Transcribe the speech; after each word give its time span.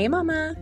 Hey, 0.00 0.08
Mama! 0.08 0.56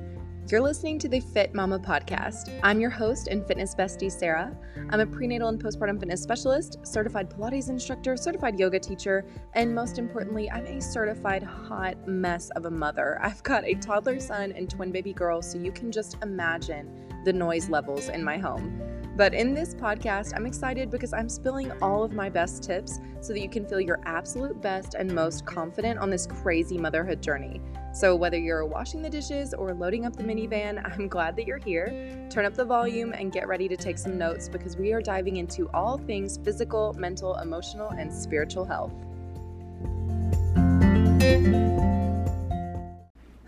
You're 0.48 0.60
listening 0.60 0.98
to 0.98 1.08
the 1.08 1.20
Fit 1.20 1.54
Mama 1.54 1.78
podcast. 1.78 2.58
I'm 2.64 2.80
your 2.80 2.90
host 2.90 3.28
and 3.28 3.46
fitness 3.46 3.72
bestie, 3.72 4.10
Sarah. 4.10 4.52
I'm 4.90 4.98
a 4.98 5.06
prenatal 5.06 5.48
and 5.48 5.62
postpartum 5.62 6.00
fitness 6.00 6.20
specialist, 6.20 6.84
certified 6.84 7.30
Pilates 7.30 7.68
instructor, 7.68 8.16
certified 8.16 8.58
yoga 8.58 8.80
teacher, 8.80 9.24
and 9.54 9.72
most 9.72 9.96
importantly, 9.96 10.50
I'm 10.50 10.66
a 10.66 10.80
certified 10.80 11.44
hot 11.44 12.08
mess 12.08 12.50
of 12.56 12.64
a 12.64 12.70
mother. 12.72 13.20
I've 13.22 13.40
got 13.44 13.64
a 13.64 13.74
toddler 13.74 14.18
son 14.18 14.50
and 14.56 14.68
twin 14.68 14.90
baby 14.90 15.12
girl, 15.12 15.40
so 15.40 15.56
you 15.56 15.70
can 15.70 15.92
just 15.92 16.16
imagine 16.20 16.90
the 17.24 17.32
noise 17.32 17.70
levels 17.70 18.08
in 18.08 18.24
my 18.24 18.38
home. 18.38 18.97
But 19.18 19.34
in 19.34 19.52
this 19.52 19.74
podcast, 19.74 20.32
I'm 20.36 20.46
excited 20.46 20.90
because 20.90 21.12
I'm 21.12 21.28
spilling 21.28 21.72
all 21.82 22.04
of 22.04 22.12
my 22.12 22.28
best 22.28 22.62
tips 22.62 23.00
so 23.20 23.32
that 23.32 23.40
you 23.40 23.48
can 23.48 23.66
feel 23.66 23.80
your 23.80 23.98
absolute 24.04 24.62
best 24.62 24.94
and 24.94 25.12
most 25.12 25.44
confident 25.44 25.98
on 25.98 26.08
this 26.08 26.24
crazy 26.24 26.78
motherhood 26.78 27.20
journey. 27.20 27.60
So, 27.92 28.14
whether 28.14 28.38
you're 28.38 28.64
washing 28.64 29.02
the 29.02 29.10
dishes 29.10 29.54
or 29.54 29.74
loading 29.74 30.06
up 30.06 30.14
the 30.14 30.22
minivan, 30.22 30.80
I'm 30.94 31.08
glad 31.08 31.34
that 31.34 31.48
you're 31.48 31.58
here. 31.58 32.28
Turn 32.30 32.44
up 32.44 32.54
the 32.54 32.64
volume 32.64 33.12
and 33.12 33.32
get 33.32 33.48
ready 33.48 33.66
to 33.66 33.76
take 33.76 33.98
some 33.98 34.16
notes 34.16 34.48
because 34.48 34.76
we 34.76 34.92
are 34.92 35.02
diving 35.02 35.38
into 35.38 35.68
all 35.74 35.98
things 35.98 36.38
physical, 36.38 36.92
mental, 36.92 37.34
emotional, 37.38 37.88
and 37.88 38.14
spiritual 38.14 38.64
health. 38.64 38.92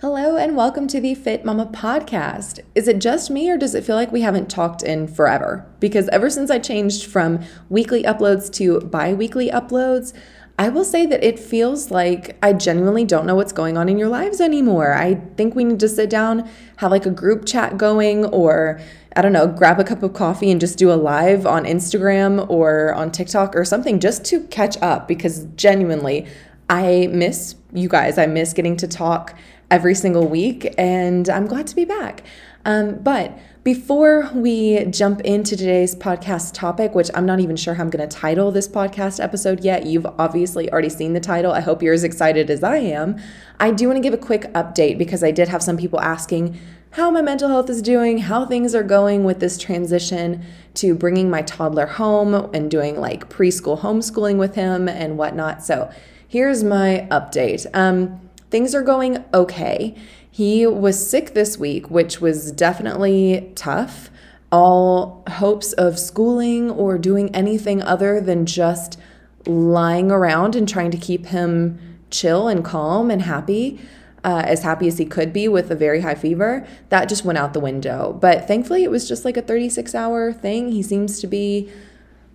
Hello, 0.01 0.39
and 0.39 0.57
welcome 0.57 0.87
to 0.87 0.99
the 0.99 1.15
Fit 1.15 1.45
Mama 1.45 1.67
podcast. 1.67 2.61
Is 2.75 2.89
it 2.89 3.03
just 3.03 3.29
me, 3.31 3.51
or 3.51 3.59
does 3.59 3.75
it 3.75 3.85
feel 3.85 3.97
like 3.97 4.11
we 4.11 4.23
haven't 4.23 4.49
talked 4.49 4.83
in 4.83 5.07
forever? 5.07 5.67
Because 5.79 6.09
ever 6.09 6.31
since 6.31 6.51
I 6.51 6.59
changed 6.59 7.05
from 7.05 7.45
weekly 7.69 8.05
uploads 8.05 8.51
to 8.55 8.81
bi 8.81 9.13
weekly 9.13 9.51
uploads, 9.51 10.15
I 10.59 10.71
will 10.71 10.87
say 10.87 11.05
that 11.05 11.23
it 11.23 11.39
feels 11.39 11.91
like 11.91 12.39
I 12.43 12.55
genuinely 12.55 13.05
don't 13.05 13.27
know 13.27 13.35
what's 13.35 13.53
going 13.53 13.77
on 13.77 13.91
in 13.91 13.99
your 13.99 14.09
lives 14.09 14.41
anymore. 14.41 14.95
I 14.95 15.17
think 15.37 15.55
we 15.55 15.65
need 15.65 15.81
to 15.81 15.89
sit 15.89 16.09
down, 16.09 16.49
have 16.79 16.91
like 16.91 17.05
a 17.05 17.11
group 17.11 17.45
chat 17.45 17.77
going, 17.77 18.25
or 18.25 18.81
I 19.17 19.21
don't 19.21 19.35
know, 19.35 19.49
grab 19.49 19.79
a 19.81 19.85
cup 19.85 20.03
of 20.03 20.15
coffee 20.15 20.51
and 20.51 20.63
just 20.63 20.79
do 20.79 20.91
a 20.91 20.95
live 20.95 21.45
on 21.45 21.67
Instagram 21.67 22.49
or 22.49 22.95
on 22.95 23.13
TikTok 23.13 23.55
or 23.55 23.67
something 23.67 24.01
just 24.01 24.25
to 24.25 24.45
catch 24.45 24.79
up 24.81 25.07
because 25.07 25.45
genuinely, 25.57 26.27
I 26.71 27.09
miss 27.13 27.57
you 27.75 27.91
guys. 27.91 28.17
I 28.17 28.25
miss 28.25 28.55
getting 28.55 28.79
to 28.79 28.89
talk 28.89 29.37
every 29.71 29.95
single 29.95 30.27
week, 30.27 30.75
and 30.77 31.29
I'm 31.29 31.47
glad 31.47 31.67
to 31.69 31.77
be 31.77 31.85
back. 31.85 32.23
Um, 32.65 32.97
but 32.97 33.39
before 33.63 34.31
we 34.35 34.85
jump 34.87 35.21
into 35.21 35.57
today's 35.57 35.95
podcast 35.95 36.55
topic, 36.55 36.95
which 36.95 37.11
I'm 37.15 37.27
not 37.27 37.41
even 37.41 37.57
sure 37.57 37.75
how 37.75 37.83
I'm 37.83 37.91
going 37.91 38.07
to 38.07 38.17
title 38.17 38.51
this 38.51 38.67
podcast 38.67 39.23
episode 39.23 39.63
yet, 39.63 39.87
you've 39.87 40.07
obviously 40.19 40.71
already 40.71 40.89
seen 40.89 41.13
the 41.13 41.21
title. 41.21 41.53
I 41.53 41.61
hope 41.61 41.83
you're 41.83 41.95
as 41.95 42.05
excited 42.05 42.51
as 42.51 42.63
I 42.63 42.79
am. 42.79 43.19
I 43.59 43.71
do 43.71 43.87
want 43.87 43.97
to 43.99 44.03
give 44.03 44.15
a 44.15 44.19
quick 44.19 44.43
update 44.55 44.99
because 44.99 45.23
I 45.23 45.31
did 45.31 45.49
have 45.49 45.63
some 45.63 45.77
people 45.77 46.01
asking 46.01 46.59
how 46.93 47.11
my 47.11 47.23
mental 47.23 47.49
health 47.49 47.71
is 47.71 47.83
doing, 47.83 48.19
how 48.19 48.45
things 48.47 48.75
are 48.75 48.83
going 48.83 49.25
with 49.25 49.41
this 49.41 49.57
transition 49.57 50.43
to 50.75 50.95
bringing 50.95 51.31
my 51.31 51.43
toddler 51.43 51.87
home 51.87 52.35
and 52.53 52.71
doing 52.71 52.99
like 52.99 53.29
preschool 53.29 53.81
homeschooling 53.81 54.39
with 54.39 54.55
him 54.55 54.89
and 54.89 55.17
whatnot. 55.17 55.63
So 55.63 55.91
here's 56.27 56.65
my 56.65 57.07
update. 57.11 57.67
Um, 57.75 58.30
things 58.51 58.75
are 58.75 58.83
going 58.83 59.25
okay. 59.33 59.95
He 60.31 60.67
was 60.67 61.09
sick 61.09 61.35
this 61.35 61.59
week, 61.59 61.91
which 61.91 62.21
was 62.21 62.53
definitely 62.53 63.53
tough. 63.55 64.11
All 64.53 65.25
hopes 65.29 65.73
of 65.75 65.99
schooling 65.99 66.71
or 66.71 66.99
doing 66.99 67.35
anything 67.35 67.83
other 67.83 68.21
than 68.21 68.47
just 68.47 68.99
lying 69.47 70.11
around 70.11 70.55
and 70.55 70.69
trying 70.69 70.91
to 70.91 70.97
keep 70.97 71.27
him 71.27 71.79
chill 72.11 72.49
and 72.49 72.65
calm 72.65 73.11
and 73.11 73.23
happy, 73.23 73.81
uh, 74.25 74.43
as 74.45 74.63
happy 74.63 74.89
as 74.89 74.99
he 74.99 75.05
could 75.05 75.33
be 75.33 75.49
with 75.49 75.71
a 75.71 75.75
very 75.75 76.01
high 76.01 76.15
fever, 76.15 76.67
that 76.89 77.09
just 77.09 77.25
went 77.25 77.39
out 77.39 77.53
the 77.53 77.61
window. 77.61 78.13
But 78.21 78.47
thankfully, 78.47 78.85
it 78.85 78.91
was 78.91 79.09
just 79.09 79.25
like 79.25 79.37
a 79.37 79.43
36 79.43 79.95
hour 79.95 80.33
thing. 80.33 80.73
He 80.73 80.83
seems 80.83 81.21
to 81.21 81.27
be 81.27 81.71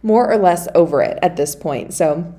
more 0.01 0.31
or 0.31 0.37
less 0.37 0.67
over 0.73 1.01
it 1.01 1.19
at 1.21 1.35
this 1.35 1.55
point. 1.55 1.93
So 1.93 2.33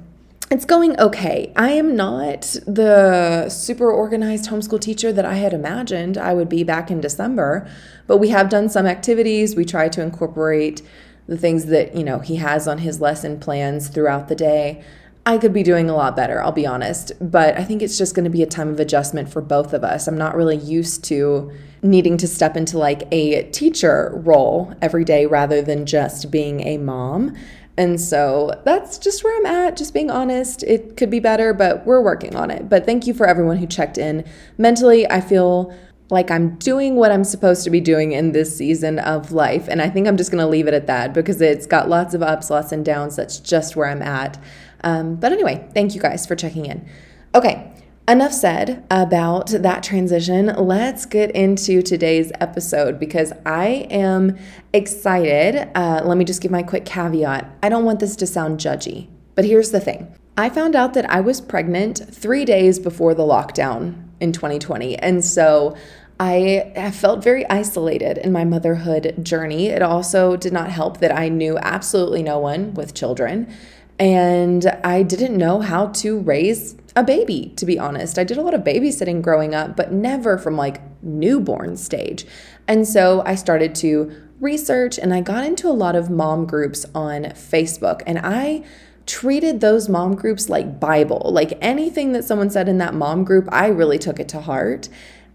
it's 0.51 0.65
going 0.65 0.99
okay. 1.01 1.53
I 1.57 1.71
am 1.73 1.97
not 1.97 2.43
the 2.67 3.49
super 3.49 3.91
organized 3.91 4.49
homeschool 4.49 4.81
teacher 4.81 5.13
that 5.13 5.25
I 5.25 5.35
had 5.35 5.53
imagined 5.53 6.17
I 6.17 6.35
would 6.35 6.49
be 6.49 6.63
back 6.63 6.91
in 6.91 7.01
December, 7.01 7.69
but 8.07 8.19
we 8.19 8.29
have 8.29 8.49
done 8.49 8.69
some 8.69 8.87
activities. 8.87 9.57
We 9.57 9.65
try 9.65 9.89
to 9.89 10.03
incorporate 10.03 10.83
the 11.27 11.37
things 11.37 11.67
that, 11.67 11.97
you 11.97 12.05
know, 12.05 12.21
he 12.21 12.37
has 12.37 12.69
on 12.69 12.79
his 12.79 13.01
lesson 13.01 13.41
plans 13.41 13.89
throughout 13.89 14.29
the 14.29 14.37
day. 14.37 14.85
I 15.29 15.39
could 15.39 15.53
be 15.53 15.65
doing 15.65 15.91
a 15.91 15.97
lot 15.97 16.15
better, 16.15 16.41
I'll 16.41 16.53
be 16.53 16.67
honest, 16.67 17.11
but 17.21 17.59
I 17.59 17.65
think 17.65 17.83
it's 17.83 17.99
just 17.99 18.15
going 18.15 18.25
to 18.25 18.31
be 18.31 18.45
a 18.45 18.47
time 18.47 18.69
of 18.69 18.79
adjustment 18.79 19.29
for 19.29 19.43
both 19.43 19.73
of 19.73 19.83
us. 19.83 20.07
I'm 20.07 20.17
not 20.17 20.37
really 20.37 20.57
used 20.57 21.03
to 21.07 21.51
needing 21.83 22.17
to 22.19 22.29
step 22.29 22.57
into 22.57 22.79
like 22.79 23.09
a 23.11 23.51
teacher 23.51 24.13
role 24.15 24.73
every 24.81 25.05
day 25.05 25.27
rather 25.27 25.61
than 25.63 25.85
just 25.85 26.31
being 26.31 26.61
a 26.61 26.79
mom. 26.79 27.37
And 27.79 28.01
so 28.01 28.63
that's 28.65 28.97
just 28.99 29.23
where 29.23 29.37
I'm 29.39 29.47
at, 29.47 29.77
just 29.77 29.93
being 29.93 30.11
honest. 30.11 30.63
It 30.63 30.97
could 30.97 31.11
be 31.11 31.21
better, 31.21 31.53
but 31.53 31.87
we're 31.87 32.01
working 32.01 32.35
on 32.35 32.51
it. 32.51 32.69
But 32.69 32.87
thank 32.87 33.07
you 33.07 33.13
for 33.13 33.27
everyone 33.27 33.59
who 33.59 33.67
checked 33.67 33.99
in. 33.99 34.25
Mentally, 34.57 35.09
I 35.11 35.21
feel 35.21 35.77
like 36.09 36.31
I'm 36.31 36.55
doing 36.57 36.97
what 36.97 37.11
I'm 37.11 37.25
supposed 37.25 37.65
to 37.65 37.71
be 37.71 37.81
doing 37.81 38.13
in 38.13 38.33
this 38.33 38.57
season 38.57 38.99
of 39.01 39.33
life. 39.33 39.69
And 39.69 39.83
I 39.83 39.91
think 39.91 40.07
I'm 40.07 40.17
just 40.17 40.31
going 40.31 40.43
to 40.43 40.47
leave 40.47 40.69
it 40.69 40.75
at 40.75 40.87
that 40.87 41.13
because 41.13 41.41
it's 41.41 41.67
got 41.67 41.89
lots 41.89 42.15
of 42.15 42.23
ups, 42.23 42.49
lots 42.49 42.73
and 42.73 42.85
downs. 42.85 43.17
That's 43.17 43.39
just 43.41 43.77
where 43.77 43.89
I'm 43.89 44.03
at. 44.03 44.39
Um, 44.83 45.17
but 45.17 45.33
anyway, 45.33 45.69
thank 45.75 45.95
you 45.95 46.01
guys 46.01 46.25
for 46.25 46.37
checking 46.37 46.67
in. 46.67 46.89
Okay, 47.35 47.73
Enough 48.09 48.33
said 48.33 48.87
about 48.89 49.49
that 49.49 49.83
transition. 49.83 50.47
Let's 50.47 51.07
get 51.07 51.33
into 51.33 51.83
today's 51.83 52.31
episode 52.39 53.01
because 53.01 53.33
I 53.45 53.89
am 53.91 54.39
excited. 54.73 55.69
Uh, 55.75 56.03
let 56.05 56.17
me 56.17 56.25
just 56.25 56.41
give 56.41 56.53
my 56.53 56.63
quick 56.63 56.85
caveat. 56.85 57.51
I 57.65 57.69
don't 57.69 57.85
want 57.85 57.99
this 57.99 58.15
to 58.17 58.27
sound 58.29 58.61
judgy, 58.61 59.09
but 59.35 59.45
here's 59.45 59.73
the 59.73 59.81
thing 59.81 60.15
I 60.37 60.51
found 60.51 60.77
out 60.77 60.95
that 60.95 61.11
I 61.11 61.21
was 61.21 61.41
pregnant 61.41 62.01
three 62.09 62.45
days 62.45 62.79
before 62.79 63.13
the 63.13 63.25
lockdown 63.25 64.05
in 64.21 64.31
2020. 64.31 64.97
And 64.99 65.25
so 65.25 65.77
I 66.21 66.73
have 66.77 66.95
felt 66.95 67.25
very 67.25 67.45
isolated 67.51 68.19
in 68.19 68.31
my 68.31 68.45
motherhood 68.45 69.25
journey. 69.25 69.67
It 69.67 69.83
also 69.83 70.37
did 70.37 70.53
not 70.53 70.71
help 70.71 70.99
that 70.99 71.11
I 71.11 71.29
knew 71.29 71.59
absolutely 71.59 72.23
no 72.23 72.39
one 72.39 72.73
with 72.75 72.95
children. 72.95 73.53
And 73.99 74.65
I 74.85 75.03
didn't 75.03 75.37
know 75.37 75.61
how 75.61 75.89
to 75.89 76.21
raise 76.21 76.77
a 76.97 77.05
baby, 77.05 77.53
to 77.57 77.67
be 77.67 77.79
honest. 77.79 78.19
I 78.19 78.25
did 78.25 78.39
a 78.39 78.43
lot 78.43 78.55
of 78.55 78.63
babysitting 78.63 79.21
growing 79.21 79.55
up, 79.55 79.77
but 79.77 79.93
never 79.93 80.39
from 80.39 80.57
like 80.57 80.81
newborn 81.03 81.77
stage. 81.77 82.27
And 82.67 82.89
so 82.89 83.23
I 83.27 83.35
started 83.35 83.75
to 83.77 84.11
research 84.41 84.99
and 84.99 85.15
I 85.15 85.21
got 85.21 85.45
into 85.45 85.69
a 85.69 85.71
lot 85.73 85.95
of 85.95 86.11
mom 86.11 86.47
groups 86.47 86.87
on 86.95 87.25
Facebook. 87.25 88.03
And 88.07 88.19
I 88.19 88.65
treated 89.05 89.61
those 89.61 89.89
mom 89.89 90.15
groups 90.15 90.49
like 90.49 90.81
Bible. 90.81 91.31
Like 91.33 91.57
anything 91.61 92.13
that 92.13 92.25
someone 92.25 92.51
said 92.51 92.69
in 92.69 92.79
that 92.79 92.95
mom 92.95 93.25
group, 93.25 93.49
I 93.53 93.69
really 93.69 93.99
took 93.99 94.19
it 94.19 94.29
to 94.31 94.41
heart. 94.41 94.89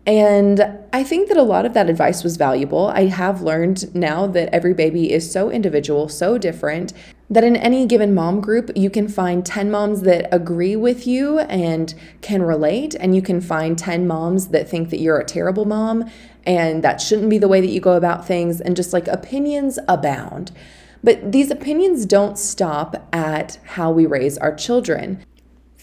And 0.05 0.79
I 0.91 1.03
think 1.03 1.27
that 1.29 1.37
a 1.37 1.43
lot 1.43 1.65
of 1.65 1.73
that 1.73 1.89
advice 1.89 2.23
was 2.23 2.35
valuable. 2.35 2.87
I 2.87 3.05
have 3.05 3.43
learned 3.43 3.93
now 3.93 4.25
that 4.27 4.49
every 4.53 4.73
baby 4.73 5.11
is 5.11 5.31
so 5.31 5.51
individual, 5.51 6.09
so 6.09 6.39
different, 6.39 6.91
that 7.29 7.43
in 7.43 7.55
any 7.55 7.85
given 7.85 8.13
mom 8.13 8.41
group, 8.41 8.71
you 8.75 8.89
can 8.89 9.07
find 9.07 9.45
10 9.45 9.69
moms 9.69 10.01
that 10.01 10.27
agree 10.33 10.75
with 10.75 11.05
you 11.05 11.39
and 11.39 11.93
can 12.21 12.41
relate, 12.41 12.95
and 12.95 13.15
you 13.15 13.21
can 13.21 13.39
find 13.39 13.77
10 13.77 14.07
moms 14.07 14.47
that 14.47 14.67
think 14.67 14.89
that 14.89 14.99
you're 14.99 15.19
a 15.19 15.25
terrible 15.25 15.65
mom 15.65 16.09
and 16.45 16.83
that 16.83 16.99
shouldn't 16.99 17.29
be 17.29 17.37
the 17.37 17.47
way 17.47 17.61
that 17.61 17.69
you 17.69 17.79
go 17.79 17.93
about 17.93 18.25
things, 18.25 18.59
and 18.59 18.75
just 18.75 18.93
like 18.93 19.07
opinions 19.07 19.77
abound. 19.87 20.51
But 21.03 21.31
these 21.31 21.51
opinions 21.51 22.05
don't 22.05 22.37
stop 22.37 23.07
at 23.13 23.59
how 23.63 23.91
we 23.91 24.07
raise 24.07 24.39
our 24.39 24.55
children. 24.55 25.23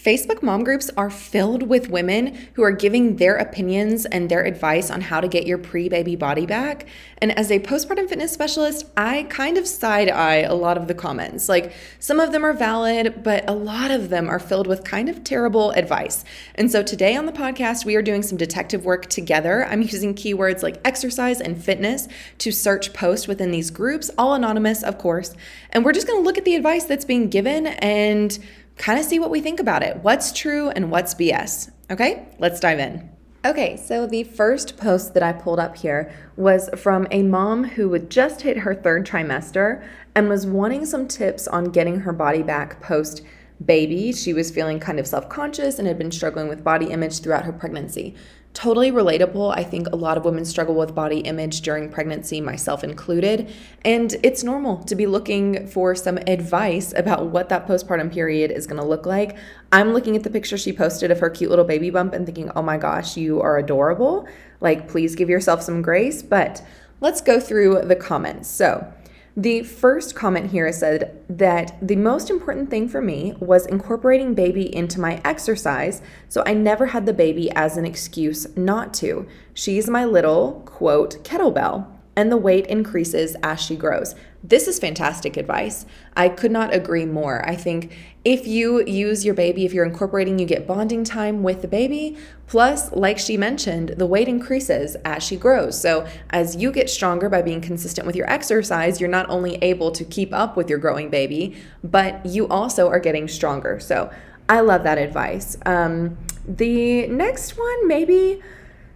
Facebook 0.04 0.44
mom 0.44 0.62
groups 0.62 0.90
are 0.96 1.10
filled 1.10 1.64
with 1.64 1.90
women 1.90 2.38
who 2.52 2.62
are 2.62 2.70
giving 2.70 3.16
their 3.16 3.36
opinions 3.36 4.06
and 4.06 4.28
their 4.28 4.44
advice 4.44 4.92
on 4.92 5.00
how 5.00 5.20
to 5.20 5.26
get 5.26 5.44
your 5.44 5.58
pre 5.58 5.88
baby 5.88 6.14
body 6.14 6.46
back. 6.46 6.86
And 7.20 7.36
as 7.36 7.50
a 7.50 7.58
postpartum 7.58 8.08
fitness 8.08 8.30
specialist, 8.30 8.86
I 8.96 9.24
kind 9.24 9.58
of 9.58 9.66
side 9.66 10.08
eye 10.08 10.42
a 10.42 10.54
lot 10.54 10.78
of 10.78 10.86
the 10.86 10.94
comments. 10.94 11.48
Like 11.48 11.72
some 11.98 12.20
of 12.20 12.30
them 12.30 12.44
are 12.44 12.52
valid, 12.52 13.24
but 13.24 13.50
a 13.50 13.52
lot 13.52 13.90
of 13.90 14.08
them 14.08 14.28
are 14.28 14.38
filled 14.38 14.68
with 14.68 14.84
kind 14.84 15.08
of 15.08 15.24
terrible 15.24 15.72
advice. 15.72 16.24
And 16.54 16.70
so 16.70 16.84
today 16.84 17.16
on 17.16 17.26
the 17.26 17.32
podcast, 17.32 17.84
we 17.84 17.96
are 17.96 18.02
doing 18.02 18.22
some 18.22 18.38
detective 18.38 18.84
work 18.84 19.06
together. 19.06 19.66
I'm 19.66 19.82
using 19.82 20.14
keywords 20.14 20.62
like 20.62 20.80
exercise 20.84 21.40
and 21.40 21.60
fitness 21.62 22.06
to 22.38 22.52
search 22.52 22.92
posts 22.92 23.26
within 23.26 23.50
these 23.50 23.72
groups, 23.72 24.12
all 24.16 24.34
anonymous, 24.34 24.84
of 24.84 24.96
course. 24.96 25.34
And 25.70 25.84
we're 25.84 25.92
just 25.92 26.06
to 26.06 26.24
look 26.24 26.38
at 26.38 26.44
the 26.44 26.54
advice 26.54 26.84
that's 26.84 27.04
being 27.04 27.28
given 27.30 27.66
and 27.66 28.38
kind 28.78 28.98
of 28.98 29.04
see 29.04 29.18
what 29.18 29.30
we 29.30 29.40
think 29.40 29.60
about 29.60 29.82
it. 29.82 29.98
What's 29.98 30.32
true 30.32 30.70
and 30.70 30.90
what's 30.90 31.14
BS? 31.14 31.70
Okay, 31.90 32.26
let's 32.38 32.60
dive 32.60 32.78
in. 32.78 33.10
Okay, 33.44 33.76
so 33.76 34.06
the 34.06 34.24
first 34.24 34.76
post 34.76 35.14
that 35.14 35.22
I 35.22 35.32
pulled 35.32 35.60
up 35.60 35.76
here 35.76 36.12
was 36.36 36.70
from 36.76 37.06
a 37.10 37.22
mom 37.22 37.64
who 37.64 37.92
had 37.92 38.10
just 38.10 38.42
hit 38.42 38.58
her 38.58 38.74
third 38.74 39.06
trimester 39.06 39.84
and 40.14 40.28
was 40.28 40.46
wanting 40.46 40.84
some 40.86 41.06
tips 41.06 41.46
on 41.46 41.66
getting 41.66 42.00
her 42.00 42.12
body 42.12 42.42
back 42.42 42.80
post 42.82 43.22
baby. 43.64 44.12
She 44.12 44.32
was 44.32 44.50
feeling 44.50 44.80
kind 44.80 44.98
of 44.98 45.06
self 45.06 45.28
conscious 45.28 45.78
and 45.78 45.86
had 45.86 45.98
been 45.98 46.10
struggling 46.10 46.48
with 46.48 46.64
body 46.64 46.86
image 46.86 47.20
throughout 47.20 47.44
her 47.44 47.52
pregnancy. 47.52 48.14
Totally 48.58 48.90
relatable. 48.90 49.56
I 49.56 49.62
think 49.62 49.86
a 49.86 49.94
lot 49.94 50.18
of 50.18 50.24
women 50.24 50.44
struggle 50.44 50.74
with 50.74 50.92
body 50.92 51.20
image 51.20 51.60
during 51.60 51.88
pregnancy, 51.88 52.40
myself 52.40 52.82
included. 52.82 53.54
And 53.84 54.16
it's 54.24 54.42
normal 54.42 54.82
to 54.86 54.96
be 54.96 55.06
looking 55.06 55.68
for 55.68 55.94
some 55.94 56.18
advice 56.26 56.92
about 56.96 57.26
what 57.26 57.50
that 57.50 57.68
postpartum 57.68 58.12
period 58.12 58.50
is 58.50 58.66
going 58.66 58.80
to 58.80 58.84
look 58.84 59.06
like. 59.06 59.36
I'm 59.70 59.92
looking 59.92 60.16
at 60.16 60.24
the 60.24 60.30
picture 60.30 60.58
she 60.58 60.72
posted 60.72 61.12
of 61.12 61.20
her 61.20 61.30
cute 61.30 61.50
little 61.50 61.64
baby 61.64 61.90
bump 61.90 62.14
and 62.14 62.26
thinking, 62.26 62.50
oh 62.56 62.62
my 62.62 62.78
gosh, 62.78 63.16
you 63.16 63.40
are 63.40 63.58
adorable. 63.58 64.26
Like, 64.60 64.88
please 64.88 65.14
give 65.14 65.30
yourself 65.30 65.62
some 65.62 65.80
grace. 65.80 66.20
But 66.20 66.60
let's 67.00 67.20
go 67.20 67.38
through 67.38 67.82
the 67.82 67.94
comments. 67.94 68.48
So, 68.48 68.92
the 69.38 69.62
first 69.62 70.16
comment 70.16 70.50
here 70.50 70.72
said 70.72 71.22
that 71.28 71.78
the 71.80 71.94
most 71.94 72.28
important 72.28 72.70
thing 72.70 72.88
for 72.88 73.00
me 73.00 73.36
was 73.38 73.66
incorporating 73.66 74.34
baby 74.34 74.74
into 74.74 75.00
my 75.00 75.20
exercise, 75.24 76.02
so 76.28 76.42
I 76.44 76.54
never 76.54 76.86
had 76.86 77.06
the 77.06 77.12
baby 77.12 77.48
as 77.52 77.76
an 77.76 77.86
excuse 77.86 78.48
not 78.56 78.92
to. 78.94 79.28
She's 79.54 79.88
my 79.88 80.04
little, 80.04 80.64
quote, 80.66 81.22
kettlebell 81.22 81.86
and 82.16 82.32
the 82.32 82.36
weight 82.36 82.66
increases 82.66 83.36
as 83.44 83.60
she 83.60 83.76
grows. 83.76 84.16
This 84.42 84.68
is 84.68 84.78
fantastic 84.78 85.36
advice. 85.36 85.84
I 86.16 86.28
could 86.28 86.52
not 86.52 86.72
agree 86.72 87.04
more. 87.04 87.46
I 87.48 87.56
think 87.56 87.92
if 88.24 88.46
you 88.46 88.84
use 88.84 89.24
your 89.24 89.34
baby, 89.34 89.64
if 89.64 89.72
you're 89.72 89.84
incorporating, 89.84 90.38
you 90.38 90.46
get 90.46 90.66
bonding 90.66 91.02
time 91.02 91.42
with 91.42 91.60
the 91.60 91.68
baby. 91.68 92.16
Plus, 92.46 92.92
like 92.92 93.18
she 93.18 93.36
mentioned, 93.36 93.90
the 93.98 94.06
weight 94.06 94.28
increases 94.28 94.96
as 95.04 95.24
she 95.24 95.36
grows. 95.36 95.80
So, 95.80 96.06
as 96.30 96.54
you 96.54 96.70
get 96.70 96.88
stronger 96.88 97.28
by 97.28 97.42
being 97.42 97.60
consistent 97.60 98.06
with 98.06 98.14
your 98.14 98.30
exercise, 98.30 99.00
you're 99.00 99.10
not 99.10 99.28
only 99.28 99.56
able 99.56 99.90
to 99.90 100.04
keep 100.04 100.32
up 100.32 100.56
with 100.56 100.70
your 100.70 100.78
growing 100.78 101.10
baby, 101.10 101.56
but 101.82 102.24
you 102.24 102.46
also 102.48 102.88
are 102.88 103.00
getting 103.00 103.26
stronger. 103.26 103.80
So, 103.80 104.10
I 104.48 104.60
love 104.60 104.84
that 104.84 104.98
advice. 104.98 105.56
Um, 105.66 106.16
the 106.46 107.06
next 107.08 107.58
one, 107.58 107.88
maybe 107.88 108.40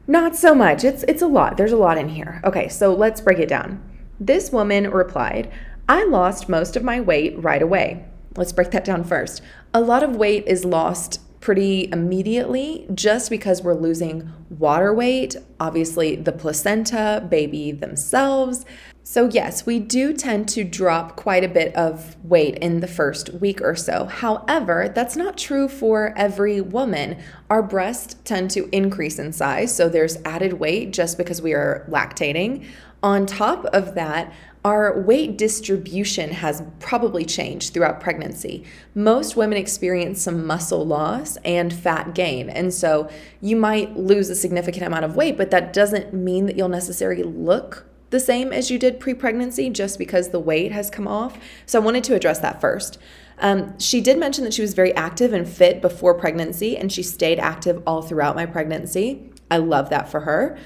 not 0.06 0.36
so 0.36 0.54
much. 0.54 0.84
It's 0.84 1.02
it's 1.04 1.20
a 1.20 1.26
lot. 1.26 1.56
There's 1.56 1.72
a 1.72 1.76
lot 1.76 1.98
in 1.98 2.08
here. 2.08 2.40
Okay, 2.44 2.68
so 2.68 2.94
let's 2.94 3.20
break 3.20 3.38
it 3.38 3.48
down. 3.48 3.82
This 4.24 4.52
woman 4.52 4.88
replied, 4.88 5.50
"I 5.88 6.04
lost 6.04 6.48
most 6.48 6.76
of 6.76 6.84
my 6.84 7.00
weight 7.00 7.34
right 7.42 7.60
away." 7.60 8.04
Let's 8.36 8.52
break 8.52 8.70
that 8.70 8.84
down 8.84 9.02
first. 9.02 9.42
A 9.74 9.80
lot 9.80 10.04
of 10.04 10.14
weight 10.14 10.44
is 10.46 10.64
lost 10.64 11.18
pretty 11.40 11.88
immediately 11.90 12.86
just 12.94 13.28
because 13.28 13.62
we're 13.62 13.74
losing 13.74 14.30
water 14.48 14.94
weight, 14.94 15.34
obviously 15.58 16.14
the 16.14 16.30
placenta, 16.30 17.26
baby 17.28 17.72
themselves. 17.72 18.64
So, 19.02 19.28
yes, 19.28 19.66
we 19.66 19.80
do 19.80 20.12
tend 20.12 20.48
to 20.50 20.62
drop 20.62 21.16
quite 21.16 21.42
a 21.42 21.48
bit 21.48 21.74
of 21.74 22.14
weight 22.22 22.58
in 22.58 22.78
the 22.78 22.86
first 22.86 23.34
week 23.34 23.60
or 23.60 23.74
so. 23.74 24.04
However, 24.04 24.92
that's 24.94 25.16
not 25.16 25.36
true 25.36 25.66
for 25.66 26.14
every 26.16 26.60
woman. 26.60 27.16
Our 27.50 27.64
breasts 27.64 28.14
tend 28.22 28.52
to 28.52 28.68
increase 28.70 29.18
in 29.18 29.32
size, 29.32 29.74
so 29.74 29.88
there's 29.88 30.18
added 30.24 30.60
weight 30.60 30.92
just 30.92 31.18
because 31.18 31.42
we 31.42 31.54
are 31.54 31.84
lactating. 31.90 32.64
On 33.02 33.26
top 33.26 33.64
of 33.66 33.94
that, 33.94 34.32
our 34.64 35.00
weight 35.00 35.36
distribution 35.36 36.30
has 36.30 36.62
probably 36.78 37.24
changed 37.24 37.74
throughout 37.74 38.00
pregnancy. 38.00 38.64
Most 38.94 39.34
women 39.34 39.58
experience 39.58 40.22
some 40.22 40.46
muscle 40.46 40.86
loss 40.86 41.36
and 41.38 41.72
fat 41.72 42.14
gain. 42.14 42.48
And 42.48 42.72
so 42.72 43.10
you 43.40 43.56
might 43.56 43.96
lose 43.96 44.30
a 44.30 44.36
significant 44.36 44.86
amount 44.86 45.04
of 45.04 45.16
weight, 45.16 45.36
but 45.36 45.50
that 45.50 45.72
doesn't 45.72 46.14
mean 46.14 46.46
that 46.46 46.56
you'll 46.56 46.68
necessarily 46.68 47.24
look 47.24 47.86
the 48.10 48.20
same 48.20 48.52
as 48.52 48.70
you 48.70 48.78
did 48.78 49.00
pre 49.00 49.14
pregnancy 49.14 49.68
just 49.68 49.98
because 49.98 50.28
the 50.28 50.38
weight 50.38 50.70
has 50.70 50.90
come 50.90 51.08
off. 51.08 51.38
So 51.66 51.80
I 51.80 51.84
wanted 51.84 52.04
to 52.04 52.14
address 52.14 52.38
that 52.38 52.60
first. 52.60 52.98
Um, 53.38 53.76
she 53.80 54.00
did 54.00 54.18
mention 54.18 54.44
that 54.44 54.54
she 54.54 54.62
was 54.62 54.74
very 54.74 54.94
active 54.94 55.32
and 55.32 55.48
fit 55.48 55.82
before 55.82 56.14
pregnancy, 56.14 56.76
and 56.76 56.92
she 56.92 57.02
stayed 57.02 57.40
active 57.40 57.82
all 57.84 58.02
throughout 58.02 58.36
my 58.36 58.46
pregnancy. 58.46 59.32
I 59.50 59.56
love 59.56 59.90
that 59.90 60.08
for 60.08 60.20
her. 60.20 60.56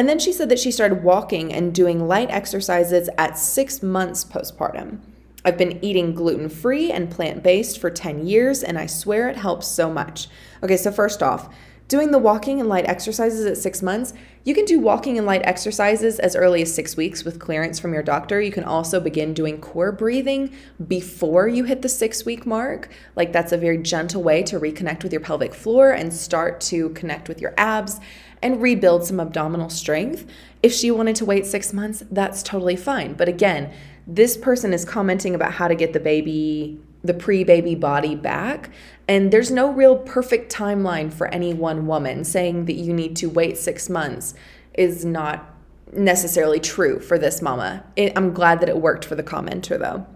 And 0.00 0.08
then 0.08 0.18
she 0.18 0.32
said 0.32 0.48
that 0.48 0.58
she 0.58 0.70
started 0.70 1.04
walking 1.04 1.52
and 1.52 1.74
doing 1.74 2.08
light 2.08 2.30
exercises 2.30 3.10
at 3.18 3.36
six 3.36 3.82
months 3.82 4.24
postpartum. 4.24 5.00
I've 5.44 5.58
been 5.58 5.78
eating 5.84 6.14
gluten 6.14 6.48
free 6.48 6.90
and 6.90 7.10
plant 7.10 7.42
based 7.42 7.78
for 7.78 7.90
10 7.90 8.26
years, 8.26 8.62
and 8.62 8.78
I 8.78 8.86
swear 8.86 9.28
it 9.28 9.36
helps 9.36 9.66
so 9.66 9.92
much. 9.92 10.28
Okay, 10.62 10.78
so 10.78 10.90
first 10.90 11.22
off, 11.22 11.54
doing 11.88 12.12
the 12.12 12.18
walking 12.18 12.60
and 12.60 12.68
light 12.68 12.86
exercises 12.86 13.44
at 13.44 13.58
six 13.58 13.82
months, 13.82 14.14
you 14.44 14.54
can 14.54 14.64
do 14.64 14.80
walking 14.80 15.18
and 15.18 15.26
light 15.26 15.42
exercises 15.44 16.18
as 16.18 16.34
early 16.34 16.62
as 16.62 16.74
six 16.74 16.96
weeks 16.96 17.24
with 17.24 17.38
clearance 17.38 17.78
from 17.78 17.92
your 17.92 18.02
doctor. 18.02 18.40
You 18.40 18.52
can 18.52 18.64
also 18.64 19.00
begin 19.00 19.34
doing 19.34 19.60
core 19.60 19.92
breathing 19.92 20.54
before 20.88 21.46
you 21.46 21.64
hit 21.64 21.82
the 21.82 21.90
six 21.90 22.24
week 22.24 22.46
mark. 22.46 22.88
Like, 23.16 23.34
that's 23.34 23.52
a 23.52 23.58
very 23.58 23.76
gentle 23.76 24.22
way 24.22 24.42
to 24.44 24.58
reconnect 24.58 25.02
with 25.02 25.12
your 25.12 25.20
pelvic 25.20 25.52
floor 25.52 25.90
and 25.90 26.10
start 26.10 26.58
to 26.62 26.88
connect 26.90 27.28
with 27.28 27.42
your 27.42 27.52
abs 27.58 28.00
and 28.42 28.62
rebuild 28.62 29.04
some 29.04 29.20
abdominal 29.20 29.70
strength. 29.70 30.26
If 30.62 30.72
she 30.72 30.90
wanted 30.90 31.16
to 31.16 31.24
wait 31.24 31.46
six 31.46 31.72
months, 31.72 32.02
that's 32.10 32.42
totally 32.42 32.76
fine. 32.76 33.14
But 33.14 33.28
again, 33.28 33.72
this 34.06 34.36
person 34.36 34.72
is 34.72 34.84
commenting 34.84 35.34
about 35.34 35.52
how 35.52 35.68
to 35.68 35.74
get 35.74 35.92
the 35.92 36.00
baby 36.00 36.80
the 37.02 37.14
pre 37.14 37.44
baby 37.44 37.74
body 37.74 38.14
back. 38.14 38.70
And 39.08 39.32
there's 39.32 39.50
no 39.50 39.72
real 39.72 39.96
perfect 39.96 40.52
timeline 40.52 41.12
for 41.12 41.28
any 41.28 41.54
one 41.54 41.86
woman. 41.86 42.24
Saying 42.24 42.66
that 42.66 42.74
you 42.74 42.92
need 42.92 43.16
to 43.16 43.30
wait 43.30 43.56
six 43.56 43.88
months 43.88 44.34
is 44.74 45.04
not 45.04 45.54
necessarily 45.92 46.60
true 46.60 47.00
for 47.00 47.18
this 47.18 47.42
mama. 47.42 47.84
It, 47.96 48.12
I'm 48.16 48.32
glad 48.32 48.60
that 48.60 48.68
it 48.68 48.76
worked 48.76 49.04
for 49.04 49.14
the 49.14 49.22
commenter 49.22 49.78
though. 49.78 50.06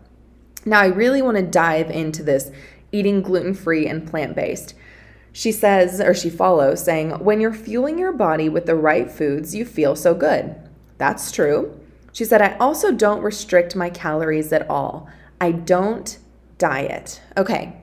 Now, 0.66 0.80
I 0.80 0.86
really 0.86 1.20
want 1.20 1.36
to 1.36 1.42
dive 1.42 1.90
into 1.90 2.22
this 2.22 2.50
eating 2.92 3.22
gluten 3.22 3.54
free 3.54 3.86
and 3.86 4.08
plant 4.08 4.36
based. 4.36 4.74
She 5.36 5.50
says, 5.50 6.00
or 6.00 6.14
she 6.14 6.30
follows, 6.30 6.84
saying, 6.84 7.10
When 7.10 7.40
you're 7.40 7.52
fueling 7.52 7.98
your 7.98 8.12
body 8.12 8.48
with 8.48 8.66
the 8.66 8.76
right 8.76 9.10
foods, 9.10 9.52
you 9.52 9.64
feel 9.64 9.96
so 9.96 10.14
good. 10.14 10.54
That's 10.96 11.32
true. 11.32 11.76
She 12.12 12.24
said, 12.24 12.40
I 12.40 12.56
also 12.58 12.92
don't 12.92 13.20
restrict 13.20 13.74
my 13.74 13.90
calories 13.90 14.52
at 14.52 14.70
all. 14.70 15.08
I 15.40 15.50
don't 15.50 16.16
diet. 16.58 17.20
Okay. 17.36 17.76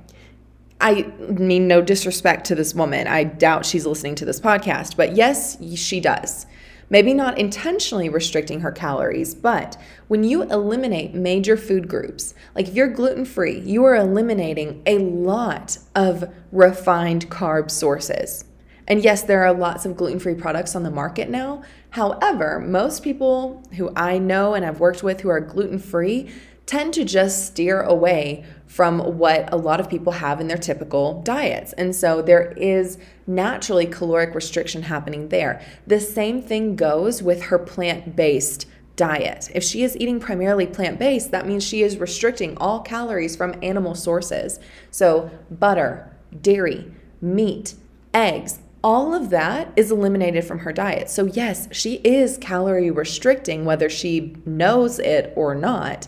I 0.79 1.11
mean, 1.27 1.67
no 1.67 1.81
disrespect 1.81 2.45
to 2.47 2.55
this 2.55 2.73
woman. 2.73 3.05
I 3.07 3.25
doubt 3.25 3.65
she's 3.65 3.85
listening 3.85 4.15
to 4.15 4.25
this 4.25 4.39
podcast, 4.39 4.95
but 4.95 5.17
yes, 5.17 5.57
she 5.75 5.99
does. 5.99 6.45
Maybe 6.91 7.13
not 7.13 7.39
intentionally 7.39 8.09
restricting 8.09 8.59
her 8.59 8.71
calories, 8.71 9.33
but 9.33 9.77
when 10.09 10.25
you 10.25 10.43
eliminate 10.43 11.13
major 11.13 11.55
food 11.55 11.87
groups, 11.87 12.33
like 12.53 12.67
if 12.67 12.75
you're 12.75 12.89
gluten 12.89 13.23
free, 13.23 13.59
you 13.61 13.85
are 13.85 13.95
eliminating 13.95 14.83
a 14.85 14.97
lot 14.97 15.77
of 15.95 16.29
refined 16.51 17.29
carb 17.29 17.71
sources. 17.71 18.43
And 18.89 19.01
yes, 19.01 19.21
there 19.21 19.45
are 19.45 19.53
lots 19.53 19.85
of 19.85 19.95
gluten 19.95 20.19
free 20.19 20.35
products 20.35 20.75
on 20.75 20.83
the 20.83 20.91
market 20.91 21.29
now. 21.29 21.63
However, 21.91 22.59
most 22.59 23.03
people 23.03 23.63
who 23.77 23.93
I 23.95 24.17
know 24.17 24.53
and 24.53 24.65
I've 24.65 24.81
worked 24.81 25.01
with 25.01 25.21
who 25.21 25.29
are 25.29 25.39
gluten 25.39 25.79
free 25.79 26.29
tend 26.71 26.93
to 26.93 27.03
just 27.03 27.47
steer 27.47 27.81
away 27.81 28.45
from 28.65 29.17
what 29.17 29.51
a 29.51 29.57
lot 29.57 29.81
of 29.81 29.89
people 29.89 30.13
have 30.13 30.39
in 30.39 30.47
their 30.47 30.55
typical 30.55 31.21
diets. 31.21 31.73
And 31.73 31.93
so 31.93 32.21
there 32.21 32.53
is 32.53 32.97
naturally 33.27 33.85
caloric 33.85 34.33
restriction 34.33 34.83
happening 34.83 35.27
there. 35.27 35.61
The 35.85 35.99
same 35.99 36.41
thing 36.41 36.77
goes 36.77 37.21
with 37.21 37.43
her 37.43 37.59
plant 37.59 38.15
based 38.15 38.67
diet. 38.95 39.51
If 39.53 39.65
she 39.65 39.83
is 39.83 39.97
eating 39.97 40.21
primarily 40.21 40.65
plant 40.65 40.97
based, 40.97 41.31
that 41.31 41.45
means 41.45 41.65
she 41.65 41.81
is 41.81 41.97
restricting 41.97 42.55
all 42.55 42.79
calories 42.79 43.35
from 43.35 43.59
animal 43.61 43.93
sources. 43.93 44.57
So, 44.91 45.29
butter, 45.49 46.15
dairy, 46.41 46.89
meat, 47.19 47.73
eggs, 48.13 48.59
all 48.81 49.13
of 49.13 49.29
that 49.29 49.73
is 49.75 49.91
eliminated 49.91 50.45
from 50.45 50.59
her 50.59 50.71
diet. 50.71 51.09
So, 51.09 51.25
yes, 51.25 51.67
she 51.73 51.95
is 51.95 52.37
calorie 52.37 52.91
restricting, 52.91 53.65
whether 53.65 53.89
she 53.89 54.37
knows 54.45 54.99
it 54.99 55.33
or 55.35 55.53
not 55.53 56.07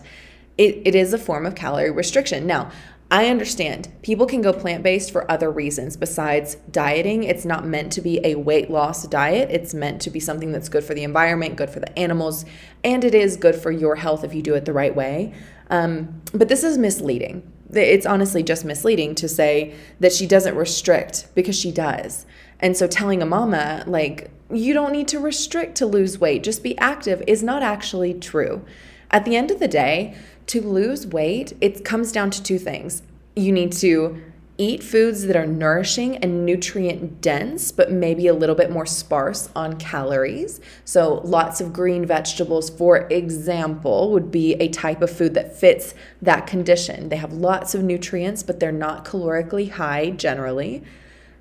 it, 0.58 0.82
it 0.84 0.94
is 0.94 1.12
a 1.12 1.18
form 1.18 1.46
of 1.46 1.54
calorie 1.54 1.90
restriction. 1.90 2.46
Now, 2.46 2.70
I 3.10 3.28
understand 3.28 3.92
people 4.02 4.26
can 4.26 4.40
go 4.40 4.52
plant 4.52 4.82
based 4.82 5.12
for 5.12 5.30
other 5.30 5.50
reasons 5.50 5.96
besides 5.96 6.56
dieting. 6.70 7.22
It's 7.22 7.44
not 7.44 7.66
meant 7.66 7.92
to 7.92 8.00
be 8.00 8.18
a 8.24 8.34
weight 8.34 8.70
loss 8.70 9.06
diet. 9.06 9.50
It's 9.50 9.74
meant 9.74 10.00
to 10.02 10.10
be 10.10 10.20
something 10.20 10.52
that's 10.52 10.68
good 10.68 10.84
for 10.84 10.94
the 10.94 11.04
environment, 11.04 11.56
good 11.56 11.70
for 11.70 11.80
the 11.80 11.98
animals, 11.98 12.44
and 12.82 13.04
it 13.04 13.14
is 13.14 13.36
good 13.36 13.56
for 13.56 13.70
your 13.70 13.96
health 13.96 14.24
if 14.24 14.34
you 14.34 14.42
do 14.42 14.54
it 14.54 14.64
the 14.64 14.72
right 14.72 14.96
way. 14.96 15.34
Um, 15.70 16.22
but 16.32 16.48
this 16.48 16.64
is 16.64 16.78
misleading. 16.78 17.50
It's 17.72 18.06
honestly 18.06 18.42
just 18.42 18.64
misleading 18.64 19.14
to 19.16 19.28
say 19.28 19.74
that 20.00 20.12
she 20.12 20.26
doesn't 20.26 20.56
restrict 20.56 21.28
because 21.34 21.58
she 21.58 21.72
does. 21.72 22.24
And 22.60 22.76
so 22.76 22.86
telling 22.86 23.20
a 23.20 23.26
mama, 23.26 23.84
like, 23.86 24.30
you 24.50 24.72
don't 24.72 24.92
need 24.92 25.08
to 25.08 25.18
restrict 25.18 25.76
to 25.76 25.86
lose 25.86 26.18
weight, 26.18 26.42
just 26.42 26.62
be 26.62 26.76
active, 26.78 27.22
is 27.26 27.42
not 27.42 27.62
actually 27.62 28.14
true. 28.14 28.64
At 29.10 29.24
the 29.24 29.36
end 29.36 29.50
of 29.50 29.60
the 29.60 29.68
day, 29.68 30.16
to 30.46 30.60
lose 30.60 31.06
weight, 31.06 31.52
it 31.60 31.84
comes 31.84 32.12
down 32.12 32.30
to 32.30 32.42
two 32.42 32.58
things. 32.58 33.02
You 33.36 33.52
need 33.52 33.72
to 33.74 34.20
eat 34.56 34.84
foods 34.84 35.26
that 35.26 35.34
are 35.34 35.46
nourishing 35.46 36.16
and 36.18 36.46
nutrient 36.46 37.20
dense, 37.20 37.72
but 37.72 37.90
maybe 37.90 38.28
a 38.28 38.34
little 38.34 38.54
bit 38.54 38.70
more 38.70 38.86
sparse 38.86 39.48
on 39.56 39.76
calories. 39.78 40.60
So, 40.84 41.20
lots 41.24 41.60
of 41.60 41.72
green 41.72 42.06
vegetables, 42.06 42.70
for 42.70 43.08
example, 43.08 44.12
would 44.12 44.30
be 44.30 44.54
a 44.54 44.68
type 44.68 45.02
of 45.02 45.10
food 45.10 45.34
that 45.34 45.58
fits 45.58 45.94
that 46.22 46.46
condition. 46.46 47.08
They 47.08 47.16
have 47.16 47.32
lots 47.32 47.74
of 47.74 47.82
nutrients, 47.82 48.44
but 48.44 48.60
they're 48.60 48.70
not 48.70 49.04
calorically 49.04 49.70
high 49.70 50.10
generally. 50.10 50.84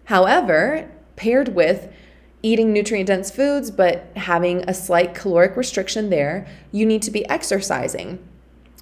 However, 0.06 0.90
paired 1.16 1.50
with 1.50 1.94
eating 2.42 2.74
nutrient 2.74 3.08
dense 3.08 3.30
foods, 3.30 3.70
but 3.70 4.08
having 4.16 4.68
a 4.68 4.74
slight 4.74 5.14
caloric 5.14 5.56
restriction 5.56 6.10
there, 6.10 6.48
you 6.72 6.86
need 6.86 7.02
to 7.04 7.12
be 7.12 7.28
exercising. 7.30 8.20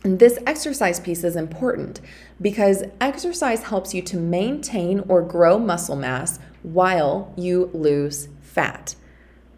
This 0.04 0.40
exercise 0.48 1.00
piece 1.00 1.24
is 1.24 1.36
important 1.36 2.02
because 2.42 2.84
exercise 3.00 3.64
helps 3.64 3.94
you 3.94 4.02
to 4.04 4.18
maintain 4.18 5.02
or 5.02 5.22
grow 5.22 5.60
muscle 5.60 5.96
mass 5.96 6.40
while 6.64 7.32
you 7.38 7.70
lose 7.74 8.28
fat, 8.42 8.96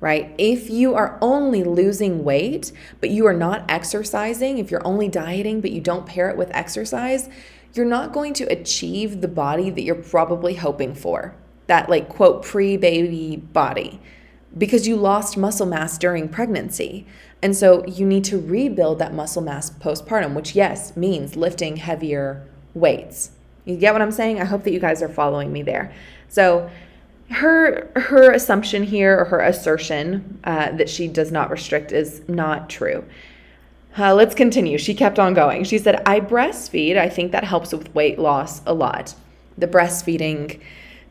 right? 0.01 0.35
If 0.37 0.69
you 0.69 0.95
are 0.95 1.17
only 1.21 1.63
losing 1.63 2.25
weight, 2.25 2.73
but 2.99 3.09
you 3.09 3.25
are 3.25 3.33
not 3.33 3.63
exercising, 3.69 4.57
if 4.57 4.69
you're 4.69 4.85
only 4.85 5.07
dieting, 5.07 5.61
but 5.61 5.71
you 5.71 5.79
don't 5.79 6.05
pair 6.05 6.29
it 6.29 6.35
with 6.35 6.51
exercise, 6.53 7.29
you're 7.73 7.85
not 7.85 8.11
going 8.11 8.33
to 8.33 8.43
achieve 8.45 9.21
the 9.21 9.29
body 9.29 9.69
that 9.69 9.81
you're 9.81 9.95
probably 9.95 10.55
hoping 10.55 10.93
for 10.93 11.35
that 11.67 11.89
like 11.89 12.09
quote 12.09 12.43
pre 12.43 12.77
baby 12.77 13.37
body 13.37 14.01
because 14.57 14.87
you 14.87 14.95
lost 14.95 15.37
muscle 15.37 15.65
mass 15.65 15.97
during 15.97 16.29
pregnancy. 16.29 17.05
And 17.41 17.55
so 17.55 17.85
you 17.85 18.05
need 18.05 18.23
to 18.25 18.39
rebuild 18.39 18.99
that 18.99 19.13
muscle 19.13 19.41
mass 19.41 19.69
postpartum, 19.69 20.33
which, 20.33 20.55
yes, 20.55 20.95
means 20.95 21.35
lifting 21.35 21.77
heavier 21.77 22.47
weights. 22.73 23.31
You 23.65 23.77
get 23.77 23.93
what 23.93 24.01
I'm 24.01 24.11
saying? 24.11 24.41
I 24.41 24.45
hope 24.45 24.63
that 24.63 24.73
you 24.73 24.79
guys 24.79 25.01
are 25.01 25.09
following 25.09 25.51
me 25.51 25.61
there. 25.61 25.93
So, 26.27 26.69
her 27.29 27.89
her 27.95 28.31
assumption 28.31 28.83
here 28.83 29.17
or 29.17 29.25
her 29.25 29.39
assertion 29.39 30.39
uh, 30.43 30.71
that 30.71 30.89
she 30.89 31.07
does 31.07 31.31
not 31.31 31.49
restrict 31.49 31.91
is 31.91 32.21
not 32.27 32.69
true. 32.69 33.03
Uh, 33.97 34.13
let's 34.13 34.35
continue. 34.35 34.77
She 34.77 34.93
kept 34.93 35.19
on 35.19 35.33
going. 35.33 35.63
She 35.63 35.77
said, 35.77 36.01
"I 36.05 36.19
breastfeed. 36.19 36.97
I 36.97 37.09
think 37.09 37.31
that 37.31 37.45
helps 37.45 37.71
with 37.71 37.93
weight 37.95 38.19
loss 38.19 38.61
a 38.65 38.73
lot. 38.73 39.15
The 39.57 39.67
breastfeeding." 39.67 40.59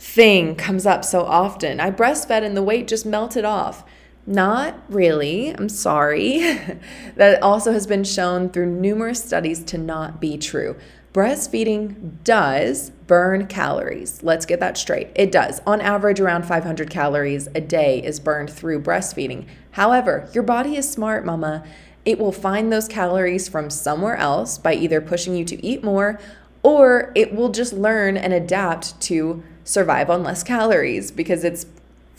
Thing 0.02 0.56
comes 0.56 0.84
up 0.84 1.04
so 1.04 1.22
often. 1.22 1.78
I 1.78 1.92
breastfed 1.92 2.42
and 2.42 2.56
the 2.56 2.62
weight 2.62 2.88
just 2.88 3.06
melted 3.06 3.44
off. 3.44 3.84
Not 4.26 4.82
really, 4.88 5.50
I'm 5.50 5.68
sorry. 5.68 6.38
that 7.16 7.40
also 7.40 7.72
has 7.72 7.86
been 7.86 8.02
shown 8.02 8.50
through 8.50 8.66
numerous 8.66 9.24
studies 9.24 9.62
to 9.64 9.78
not 9.78 10.20
be 10.20 10.36
true. 10.36 10.76
Breastfeeding 11.14 12.24
does 12.24 12.90
burn 13.06 13.46
calories. 13.46 14.22
Let's 14.24 14.44
get 14.44 14.58
that 14.60 14.76
straight. 14.76 15.10
It 15.14 15.30
does. 15.30 15.60
On 15.66 15.80
average, 15.80 16.18
around 16.20 16.46
500 16.46 16.90
calories 16.90 17.46
a 17.54 17.60
day 17.60 18.02
is 18.02 18.18
burned 18.18 18.50
through 18.50 18.82
breastfeeding. 18.82 19.46
However, 19.72 20.28
your 20.32 20.42
body 20.42 20.76
is 20.76 20.90
smart, 20.90 21.24
mama. 21.24 21.64
It 22.04 22.18
will 22.18 22.32
find 22.32 22.72
those 22.72 22.88
calories 22.88 23.48
from 23.48 23.70
somewhere 23.70 24.16
else 24.16 24.58
by 24.58 24.74
either 24.74 25.00
pushing 25.00 25.36
you 25.36 25.44
to 25.44 25.64
eat 25.64 25.84
more 25.84 26.18
or 26.62 27.12
it 27.14 27.34
will 27.34 27.50
just 27.50 27.72
learn 27.72 28.16
and 28.16 28.32
adapt 28.32 29.00
to 29.02 29.42
survive 29.64 30.10
on 30.10 30.22
less 30.22 30.42
calories 30.42 31.10
because 31.10 31.44
it's 31.44 31.66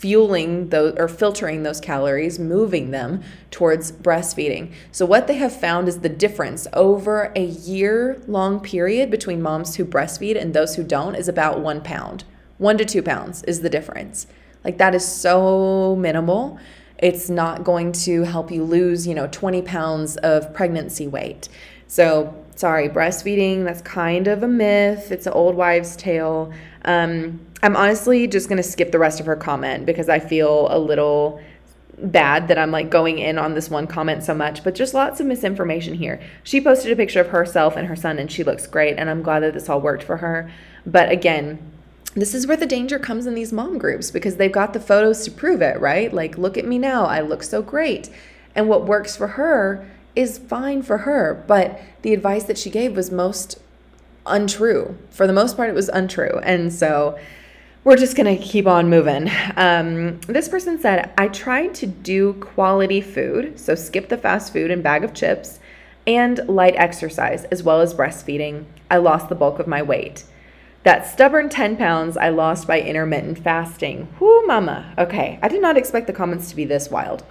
fueling 0.04 0.68
those 0.68 0.94
or 0.98 1.08
filtering 1.08 1.62
those 1.62 1.80
calories, 1.80 2.38
moving 2.38 2.90
them 2.90 3.22
towards 3.50 3.90
breastfeeding. 3.90 4.70
So, 4.92 5.06
what 5.06 5.26
they 5.26 5.36
have 5.36 5.58
found 5.58 5.88
is 5.88 6.00
the 6.00 6.10
difference 6.10 6.66
over 6.74 7.32
a 7.34 7.44
year 7.44 8.20
long 8.26 8.60
period 8.60 9.10
between 9.10 9.40
moms 9.40 9.76
who 9.76 9.84
breastfeed 9.86 10.38
and 10.38 10.52
those 10.52 10.76
who 10.76 10.84
don't 10.84 11.14
is 11.14 11.26
about 11.26 11.60
one 11.60 11.80
pound. 11.80 12.24
One 12.58 12.76
to 12.76 12.84
two 12.84 13.02
pounds 13.02 13.42
is 13.44 13.62
the 13.62 13.70
difference. 13.70 14.26
Like, 14.62 14.76
that 14.76 14.94
is 14.94 15.06
so 15.06 15.96
minimal. 15.96 16.58
It's 16.98 17.30
not 17.30 17.64
going 17.64 17.92
to 17.92 18.24
help 18.24 18.50
you 18.50 18.62
lose, 18.62 19.06
you 19.06 19.14
know, 19.14 19.28
20 19.28 19.62
pounds 19.62 20.16
of 20.18 20.52
pregnancy 20.52 21.06
weight. 21.06 21.48
So, 21.88 22.43
sorry, 22.56 22.88
breastfeeding, 22.88 23.64
that's 23.64 23.82
kind 23.82 24.28
of 24.28 24.42
a 24.42 24.48
myth. 24.48 25.10
It's 25.10 25.26
an 25.26 25.32
old 25.32 25.54
wives' 25.54 25.96
tale. 25.96 26.52
Um, 26.84 27.40
I'm 27.62 27.76
honestly 27.76 28.26
just 28.26 28.48
going 28.48 28.58
to 28.58 28.62
skip 28.62 28.92
the 28.92 28.98
rest 28.98 29.20
of 29.20 29.26
her 29.26 29.36
comment 29.36 29.86
because 29.86 30.08
I 30.08 30.18
feel 30.18 30.68
a 30.70 30.78
little 30.78 31.40
bad 31.98 32.48
that 32.48 32.58
I'm 32.58 32.70
like 32.70 32.90
going 32.90 33.18
in 33.18 33.38
on 33.38 33.54
this 33.54 33.70
one 33.70 33.86
comment 33.86 34.22
so 34.22 34.34
much, 34.34 34.64
but 34.64 34.74
just 34.74 34.94
lots 34.94 35.20
of 35.20 35.26
misinformation 35.26 35.94
here. 35.94 36.20
She 36.42 36.60
posted 36.60 36.92
a 36.92 36.96
picture 36.96 37.20
of 37.20 37.28
herself 37.28 37.76
and 37.76 37.86
her 37.86 37.96
son, 37.96 38.18
and 38.18 38.30
she 38.30 38.44
looks 38.44 38.66
great, 38.66 38.98
and 38.98 39.08
I'm 39.08 39.22
glad 39.22 39.40
that 39.40 39.54
this 39.54 39.68
all 39.68 39.80
worked 39.80 40.02
for 40.02 40.18
her. 40.18 40.50
But 40.84 41.10
again, 41.10 41.58
this 42.14 42.34
is 42.34 42.46
where 42.46 42.56
the 42.56 42.66
danger 42.66 42.98
comes 42.98 43.26
in 43.26 43.34
these 43.34 43.52
mom 43.52 43.78
groups 43.78 44.10
because 44.10 44.36
they've 44.36 44.52
got 44.52 44.72
the 44.72 44.80
photos 44.80 45.24
to 45.24 45.30
prove 45.30 45.62
it, 45.62 45.80
right? 45.80 46.12
Like, 46.12 46.38
look 46.38 46.56
at 46.56 46.66
me 46.66 46.78
now, 46.78 47.06
I 47.06 47.20
look 47.20 47.42
so 47.42 47.62
great. 47.62 48.10
And 48.54 48.68
what 48.68 48.86
works 48.86 49.16
for 49.16 49.28
her 49.28 49.88
is 50.16 50.38
fine 50.38 50.82
for 50.82 50.98
her, 50.98 51.44
but 51.46 51.80
the 52.02 52.12
advice 52.12 52.44
that 52.44 52.58
she 52.58 52.70
gave 52.70 52.96
was 52.96 53.10
most 53.10 53.58
untrue. 54.26 54.96
For 55.10 55.26
the 55.26 55.32
most 55.32 55.56
part, 55.56 55.68
it 55.68 55.74
was 55.74 55.88
untrue. 55.88 56.38
And 56.42 56.72
so 56.72 57.18
we're 57.84 57.96
just 57.96 58.16
going 58.16 58.36
to 58.36 58.42
keep 58.42 58.66
on 58.66 58.88
moving. 58.88 59.30
Um, 59.56 60.20
this 60.22 60.48
person 60.48 60.80
said, 60.80 61.12
I 61.18 61.28
tried 61.28 61.74
to 61.76 61.86
do 61.86 62.34
quality 62.34 63.00
food, 63.00 63.58
so 63.58 63.74
skip 63.74 64.08
the 64.08 64.16
fast 64.16 64.52
food 64.52 64.70
and 64.70 64.82
bag 64.82 65.04
of 65.04 65.14
chips, 65.14 65.60
and 66.06 66.38
light 66.48 66.74
exercise, 66.76 67.44
as 67.44 67.62
well 67.62 67.80
as 67.80 67.94
breastfeeding. 67.94 68.64
I 68.90 68.98
lost 68.98 69.28
the 69.28 69.34
bulk 69.34 69.58
of 69.58 69.66
my 69.66 69.82
weight. 69.82 70.24
That 70.82 71.06
stubborn 71.06 71.48
10 71.48 71.76
pounds 71.76 72.16
I 72.16 72.28
lost 72.28 72.66
by 72.66 72.80
intermittent 72.80 73.38
fasting. 73.38 74.08
Whoo, 74.20 74.46
mama. 74.46 74.94
Okay, 74.98 75.38
I 75.42 75.48
did 75.48 75.62
not 75.62 75.78
expect 75.78 76.06
the 76.06 76.12
comments 76.12 76.50
to 76.50 76.56
be 76.56 76.66
this 76.66 76.90
wild. 76.90 77.22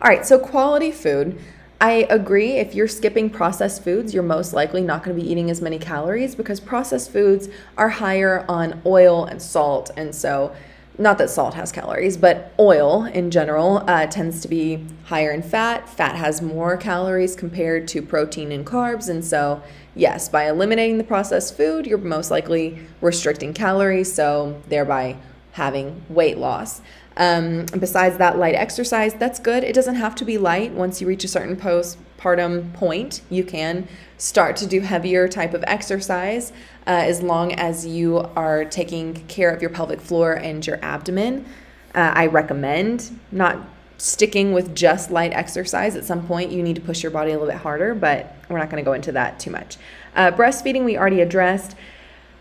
All 0.00 0.08
right, 0.08 0.26
so 0.26 0.38
quality 0.38 0.92
food. 0.92 1.38
I 1.80 2.08
agree. 2.10 2.54
If 2.54 2.74
you're 2.74 2.88
skipping 2.88 3.30
processed 3.30 3.84
foods, 3.84 4.12
you're 4.12 4.24
most 4.24 4.52
likely 4.52 4.80
not 4.80 5.04
going 5.04 5.16
to 5.16 5.22
be 5.22 5.30
eating 5.30 5.48
as 5.48 5.60
many 5.60 5.78
calories 5.78 6.34
because 6.34 6.58
processed 6.58 7.12
foods 7.12 7.48
are 7.76 7.88
higher 7.88 8.44
on 8.48 8.82
oil 8.84 9.24
and 9.24 9.40
salt. 9.40 9.90
And 9.96 10.12
so, 10.12 10.54
not 11.00 11.18
that 11.18 11.30
salt 11.30 11.54
has 11.54 11.70
calories, 11.70 12.16
but 12.16 12.52
oil 12.58 13.04
in 13.04 13.30
general 13.30 13.84
uh, 13.86 14.08
tends 14.08 14.40
to 14.40 14.48
be 14.48 14.84
higher 15.04 15.30
in 15.30 15.42
fat. 15.42 15.88
Fat 15.88 16.16
has 16.16 16.42
more 16.42 16.76
calories 16.76 17.36
compared 17.36 17.86
to 17.88 18.02
protein 18.02 18.50
and 18.50 18.66
carbs. 18.66 19.08
And 19.08 19.24
so, 19.24 19.62
yes, 19.94 20.28
by 20.28 20.48
eliminating 20.48 20.98
the 20.98 21.04
processed 21.04 21.56
food, 21.56 21.86
you're 21.86 21.98
most 21.98 22.32
likely 22.32 22.80
restricting 23.00 23.54
calories, 23.54 24.12
so 24.12 24.60
thereby 24.68 25.16
having 25.52 26.02
weight 26.08 26.38
loss. 26.38 26.80
Um, 27.18 27.66
besides 27.78 28.16
that, 28.18 28.38
light 28.38 28.54
exercise, 28.54 29.12
that's 29.14 29.40
good. 29.40 29.64
It 29.64 29.74
doesn't 29.74 29.96
have 29.96 30.14
to 30.16 30.24
be 30.24 30.38
light. 30.38 30.72
Once 30.72 31.00
you 31.00 31.06
reach 31.08 31.24
a 31.24 31.28
certain 31.28 31.56
postpartum 31.56 32.72
point, 32.74 33.22
you 33.28 33.42
can 33.42 33.88
start 34.16 34.56
to 34.56 34.66
do 34.66 34.80
heavier 34.80 35.26
type 35.26 35.52
of 35.52 35.64
exercise 35.66 36.52
uh, 36.86 36.90
as 36.90 37.20
long 37.20 37.52
as 37.52 37.84
you 37.84 38.18
are 38.36 38.64
taking 38.64 39.14
care 39.26 39.50
of 39.50 39.60
your 39.60 39.70
pelvic 39.70 40.00
floor 40.00 40.32
and 40.34 40.64
your 40.64 40.78
abdomen. 40.80 41.44
Uh, 41.92 42.12
I 42.14 42.26
recommend 42.26 43.18
not 43.32 43.58
sticking 43.96 44.52
with 44.52 44.76
just 44.76 45.10
light 45.10 45.32
exercise. 45.32 45.96
At 45.96 46.04
some 46.04 46.24
point, 46.24 46.52
you 46.52 46.62
need 46.62 46.76
to 46.76 46.80
push 46.80 47.02
your 47.02 47.10
body 47.10 47.32
a 47.32 47.34
little 47.34 47.48
bit 47.48 47.60
harder, 47.60 47.96
but 47.96 48.32
we're 48.48 48.58
not 48.58 48.70
going 48.70 48.82
to 48.82 48.88
go 48.88 48.92
into 48.92 49.10
that 49.12 49.40
too 49.40 49.50
much. 49.50 49.76
Uh, 50.14 50.30
breastfeeding, 50.30 50.84
we 50.84 50.96
already 50.96 51.20
addressed. 51.20 51.74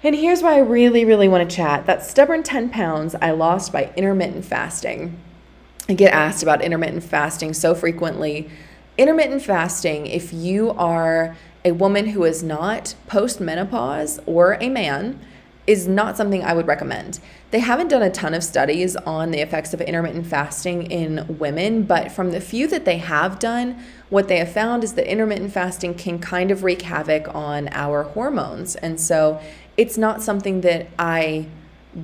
And 0.04 0.16
here's 0.16 0.44
why 0.44 0.56
I 0.56 0.60
really, 0.60 1.06
really 1.06 1.27
want 1.27 1.50
to 1.50 1.56
chat. 1.56 1.88
That 1.88 2.06
stubborn 2.06 2.44
10 2.44 2.70
pounds 2.70 3.16
I 3.16 3.32
lost 3.32 3.72
by 3.72 3.92
intermittent 3.96 4.46
fasting. 4.46 5.20
I 5.89 5.94
get 5.94 6.13
asked 6.13 6.44
about 6.44 6.62
intermittent 6.62 7.04
fasting 7.04 7.54
so 7.54 7.74
frequently. 7.74 8.50
Intermittent 8.98 9.42
fasting, 9.42 10.06
if 10.06 10.32
you 10.32 10.72
are 10.72 11.36
a 11.66 11.72
woman 11.72 12.08
who 12.08 12.24
is 12.25 12.44
not 12.44 12.96
postmenopause 13.08 14.22
or 14.27 14.58
a 14.62 14.70
man, 14.70 15.20
is 15.66 15.88
not 15.88 16.16
something 16.16 16.44
I 16.44 16.54
would 16.54 16.68
recommend. 16.68 17.20
They 17.51 17.60
haven't 17.60 17.89
done 17.89 18.01
a 18.01 18.10
ton 18.10 18.34
of 18.34 18.44
studies 18.44 18.96
on 18.96 19.32
the 19.32 19.39
effects 19.39 19.74
of 19.74 19.82
intermittent 19.82 20.27
fasting 20.27 20.89
in 20.89 21.38
women, 21.39 21.84
but 21.84 22.12
from 22.12 22.32
the 22.32 22.39
few 22.39 22.68
that 22.68 22.86
they 22.86 22.98
have 23.00 23.38
done, 23.38 23.84
what 24.10 24.30
they 24.30 24.38
have 24.38 24.51
found 24.51 24.84
is 24.84 24.94
that 24.94 25.10
intermittent 25.12 25.51
fasting 25.51 25.94
can 25.94 26.20
kind 26.20 26.51
of 26.51 26.63
wreak 26.63 26.84
havoc 26.84 27.34
on 27.36 27.68
our 27.74 28.04
hormones. 28.04 28.75
And 28.77 29.00
so 29.00 29.42
it's 29.77 29.98
not 29.98 30.22
something 30.22 30.62
that 30.62 30.88
I 31.00 31.48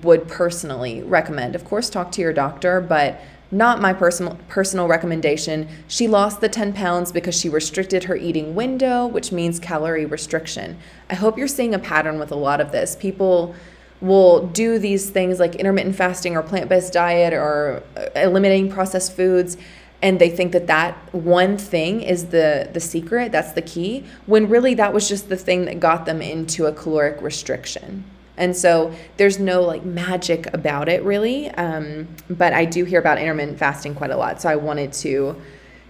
would 0.02 0.28
personally 0.28 1.04
recommend. 1.04 1.56
Of 1.56 1.66
course, 1.66 1.90
talk 1.90 2.12
to 2.14 2.22
your 2.22 2.34
doctor, 2.34 2.80
but 2.80 3.20
not 3.52 3.80
my 3.80 3.94
personal 3.94 4.40
personal 4.48 4.88
recommendation. 4.88 5.68
She 5.88 6.08
lost 6.08 6.42
the 6.42 6.50
10 6.50 6.74
pounds 6.74 7.12
because 7.12 7.40
she 7.40 7.50
restricted 7.50 8.06
her 8.06 8.16
eating 8.16 8.56
window, 8.56 9.06
which 9.06 9.32
means 9.32 9.60
calorie 9.60 10.06
restriction. 10.06 10.78
I 11.10 11.16
hope 11.16 11.38
you're 11.38 11.48
seeing 11.48 11.74
a 11.74 11.80
pattern 11.80 12.18
with 12.18 12.32
a 12.32 12.36
lot 12.36 12.60
of 12.60 12.72
this. 12.72 12.96
People 12.96 13.54
will 14.02 14.48
do 14.48 14.80
these 14.80 15.10
things 15.10 15.40
like 15.40 15.56
intermittent 15.56 15.96
fasting 15.96 16.36
or 16.36 16.42
plant-based 16.42 16.92
diet 16.92 17.34
or 17.34 17.84
uh, 17.96 18.08
eliminating 18.16 18.70
processed 18.70 19.16
foods 19.16 19.56
and 20.04 20.20
they 20.20 20.30
think 20.30 20.52
that 20.52 20.68
that 20.68 20.96
one 21.14 21.58
thing 21.58 22.02
is 22.02 22.28
the 22.28 22.70
the 22.74 22.80
secret 22.80 23.32
that's 23.32 23.54
the 23.54 23.62
key 23.62 24.04
when 24.26 24.50
really 24.50 24.74
that 24.76 24.94
was 24.94 25.08
just 25.08 25.30
the 25.30 25.38
thing 25.38 25.66
that 25.66 25.80
got 25.80 26.06
them 26.06 26.22
into 26.22 26.66
a 26.68 26.74
caloric 26.74 27.20
restriction. 27.22 28.04
And 28.36 28.58
so 28.58 28.92
there's 29.18 29.38
no 29.40 29.62
like 29.62 29.86
magic 29.86 30.54
about 30.54 30.90
it 30.90 31.04
really 31.04 31.50
um, 31.52 32.08
but 32.30 32.52
i 32.52 32.66
do 32.66 32.84
hear 32.84 33.00
about 33.00 33.18
intermittent 33.18 33.58
fasting 33.58 33.96
quite 33.96 34.12
a 34.12 34.18
lot 34.18 34.42
so 34.42 34.50
i 34.50 34.56
wanted 34.56 34.92
to 34.94 35.42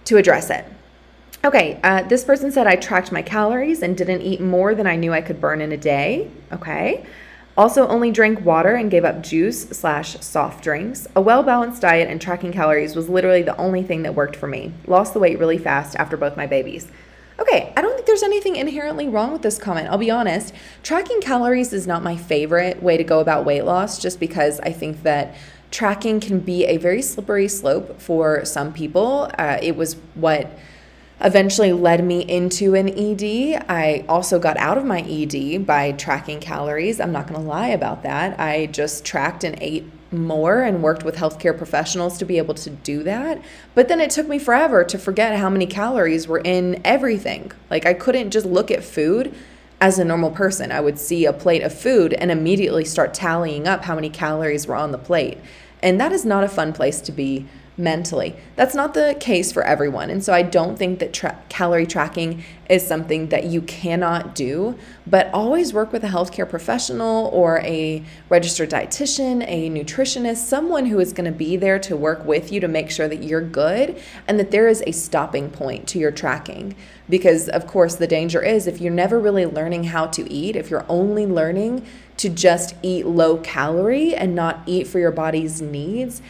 to 0.04 0.16
address 0.16 0.48
it. 0.48 0.64
Okay 1.42 1.80
uh, 1.82 2.02
this 2.02 2.22
person 2.24 2.52
said 2.52 2.66
i 2.68 2.76
tracked 2.76 3.10
my 3.10 3.22
calories 3.22 3.82
and 3.82 3.96
didn't 3.96 4.22
eat 4.22 4.40
more 4.40 4.74
than 4.74 4.86
i 4.86 4.94
knew 4.94 5.12
i 5.12 5.20
could 5.20 5.40
burn 5.40 5.60
in 5.60 5.72
a 5.72 5.76
day. 5.76 6.30
Okay 6.52 7.04
Also, 7.56 7.86
only 7.86 8.10
drank 8.10 8.44
water 8.44 8.74
and 8.74 8.90
gave 8.90 9.04
up 9.04 9.22
juice 9.22 9.68
slash 9.68 10.18
soft 10.20 10.62
drinks. 10.64 11.06
A 11.14 11.20
well 11.20 11.44
balanced 11.44 11.82
diet 11.82 12.10
and 12.10 12.20
tracking 12.20 12.52
calories 12.52 12.96
was 12.96 13.08
literally 13.08 13.42
the 13.42 13.56
only 13.56 13.82
thing 13.82 14.02
that 14.02 14.14
worked 14.14 14.34
for 14.34 14.48
me. 14.48 14.72
Lost 14.86 15.12
the 15.12 15.20
weight 15.20 15.38
really 15.38 15.58
fast 15.58 15.94
after 15.96 16.16
both 16.16 16.36
my 16.36 16.46
babies. 16.46 16.88
Okay, 17.38 17.72
I 17.76 17.82
don't 17.82 17.94
think 17.94 18.06
there's 18.06 18.22
anything 18.22 18.56
inherently 18.56 19.08
wrong 19.08 19.32
with 19.32 19.42
this 19.42 19.58
comment. 19.58 19.88
I'll 19.88 19.98
be 19.98 20.10
honest. 20.10 20.52
Tracking 20.82 21.20
calories 21.20 21.72
is 21.72 21.86
not 21.86 22.02
my 22.02 22.16
favorite 22.16 22.82
way 22.82 22.96
to 22.96 23.04
go 23.04 23.20
about 23.20 23.44
weight 23.44 23.64
loss 23.64 24.00
just 24.00 24.18
because 24.18 24.58
I 24.60 24.72
think 24.72 25.02
that 25.04 25.34
tracking 25.70 26.20
can 26.20 26.40
be 26.40 26.64
a 26.66 26.76
very 26.76 27.02
slippery 27.02 27.48
slope 27.48 28.00
for 28.00 28.44
some 28.44 28.72
people. 28.72 29.30
Uh, 29.38 29.58
it 29.60 29.76
was 29.76 29.94
what 30.14 30.50
eventually 31.20 31.72
led 31.72 32.04
me 32.04 32.20
into 32.20 32.74
an 32.74 32.88
ED. 32.88 33.64
I 33.68 34.04
also 34.08 34.38
got 34.38 34.56
out 34.56 34.78
of 34.78 34.84
my 34.84 35.00
ED 35.00 35.66
by 35.66 35.92
tracking 35.92 36.40
calories. 36.40 37.00
I'm 37.00 37.12
not 37.12 37.26
going 37.26 37.40
to 37.40 37.46
lie 37.46 37.68
about 37.68 38.02
that. 38.02 38.38
I 38.38 38.66
just 38.66 39.04
tracked 39.04 39.44
and 39.44 39.56
ate 39.60 39.84
more 40.12 40.62
and 40.62 40.82
worked 40.82 41.04
with 41.04 41.16
healthcare 41.16 41.56
professionals 41.56 42.18
to 42.18 42.24
be 42.24 42.38
able 42.38 42.54
to 42.54 42.70
do 42.70 43.02
that. 43.02 43.42
But 43.74 43.88
then 43.88 44.00
it 44.00 44.10
took 44.10 44.28
me 44.28 44.38
forever 44.38 44.84
to 44.84 44.98
forget 44.98 45.38
how 45.38 45.50
many 45.50 45.66
calories 45.66 46.28
were 46.28 46.40
in 46.44 46.80
everything. 46.84 47.52
Like 47.70 47.86
I 47.86 47.94
couldn't 47.94 48.30
just 48.30 48.46
look 48.46 48.70
at 48.70 48.84
food 48.84 49.34
as 49.80 49.98
a 49.98 50.04
normal 50.04 50.30
person. 50.30 50.72
I 50.72 50.80
would 50.80 50.98
see 50.98 51.26
a 51.26 51.32
plate 51.32 51.62
of 51.62 51.76
food 51.76 52.12
and 52.14 52.30
immediately 52.30 52.84
start 52.84 53.12
tallying 53.12 53.66
up 53.66 53.84
how 53.84 53.94
many 53.94 54.08
calories 54.08 54.66
were 54.66 54.76
on 54.76 54.92
the 54.92 54.98
plate. 54.98 55.38
And 55.82 56.00
that 56.00 56.12
is 56.12 56.24
not 56.24 56.44
a 56.44 56.48
fun 56.48 56.72
place 56.72 57.00
to 57.02 57.12
be 57.12 57.46
mentally. 57.76 58.36
That's 58.54 58.74
not 58.74 58.94
the 58.94 59.16
case 59.18 59.50
for 59.50 59.64
everyone. 59.64 60.08
And 60.08 60.22
so 60.22 60.32
I 60.32 60.42
don't 60.42 60.78
think 60.78 61.00
that 61.00 61.12
tra- 61.12 61.42
calorie 61.48 61.86
tracking 61.86 62.44
is 62.70 62.86
something 62.86 63.28
that 63.28 63.44
you 63.44 63.62
cannot 63.62 64.34
do, 64.34 64.78
but 65.06 65.28
always 65.34 65.72
work 65.72 65.92
with 65.92 66.04
a 66.04 66.08
healthcare 66.08 66.48
professional 66.48 67.28
or 67.32 67.58
a 67.60 68.04
registered 68.28 68.70
dietitian, 68.70 69.44
a 69.48 69.68
nutritionist, 69.70 70.36
someone 70.36 70.86
who 70.86 71.00
is 71.00 71.12
going 71.12 71.30
to 71.30 71.36
be 71.36 71.56
there 71.56 71.78
to 71.80 71.96
work 71.96 72.24
with 72.24 72.52
you 72.52 72.60
to 72.60 72.68
make 72.68 72.90
sure 72.90 73.08
that 73.08 73.24
you're 73.24 73.40
good 73.40 74.00
and 74.28 74.38
that 74.38 74.52
there 74.52 74.68
is 74.68 74.82
a 74.86 74.92
stopping 74.92 75.50
point 75.50 75.88
to 75.88 75.98
your 75.98 76.12
tracking. 76.12 76.76
Because, 77.08 77.48
of 77.48 77.66
course, 77.66 77.96
the 77.96 78.06
danger 78.06 78.40
is 78.40 78.66
if 78.66 78.80
you're 78.80 78.92
never 78.92 79.18
really 79.18 79.46
learning 79.46 79.84
how 79.84 80.06
to 80.06 80.30
eat, 80.32 80.54
if 80.54 80.70
you're 80.70 80.86
only 80.88 81.26
learning 81.26 81.84
to 82.18 82.28
just 82.28 82.76
eat 82.82 83.04
low 83.04 83.38
calorie 83.38 84.14
and 84.14 84.34
not 84.34 84.62
eat 84.64 84.86
for 84.86 85.00
your 85.00 85.10
body's 85.10 85.60
needs, 85.60 86.22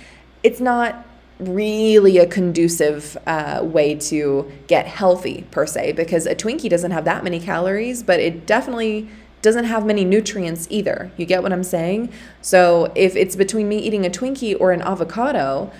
it's 0.43 0.61
not 0.61 1.07
really 1.49 2.19
a 2.19 2.27
conducive 2.27 3.17
uh, 3.27 3.61
way 3.63 3.95
to 3.95 4.51
get 4.67 4.87
healthy 4.87 5.47
per 5.51 5.67
se 5.67 5.93
because 5.93 6.27
a 6.27 6.35
Twinkie 6.35 6.69
doesn't 6.69 6.91
have 6.91 7.05
that 7.05 7.25
many 7.25 7.41
calories, 7.41 8.03
but 8.03 8.21
it 8.21 8.47
definitely 8.47 9.09
doesn't 9.43 9.65
have 9.65 9.85
many 9.85 10.05
nutrients 10.05 10.67
either. 10.71 11.11
You 11.17 11.27
get 11.27 11.43
what 11.43 11.53
I'm 11.53 11.65
saying? 11.65 12.11
So 12.41 12.91
if 12.95 13.15
it's 13.15 13.37
between 13.37 13.69
me 13.69 13.79
eating 13.79 14.07
a 14.07 14.11
Twinkie 14.11 14.59
or 14.59 14.73
an 14.73 14.81
avocado, 14.81 15.71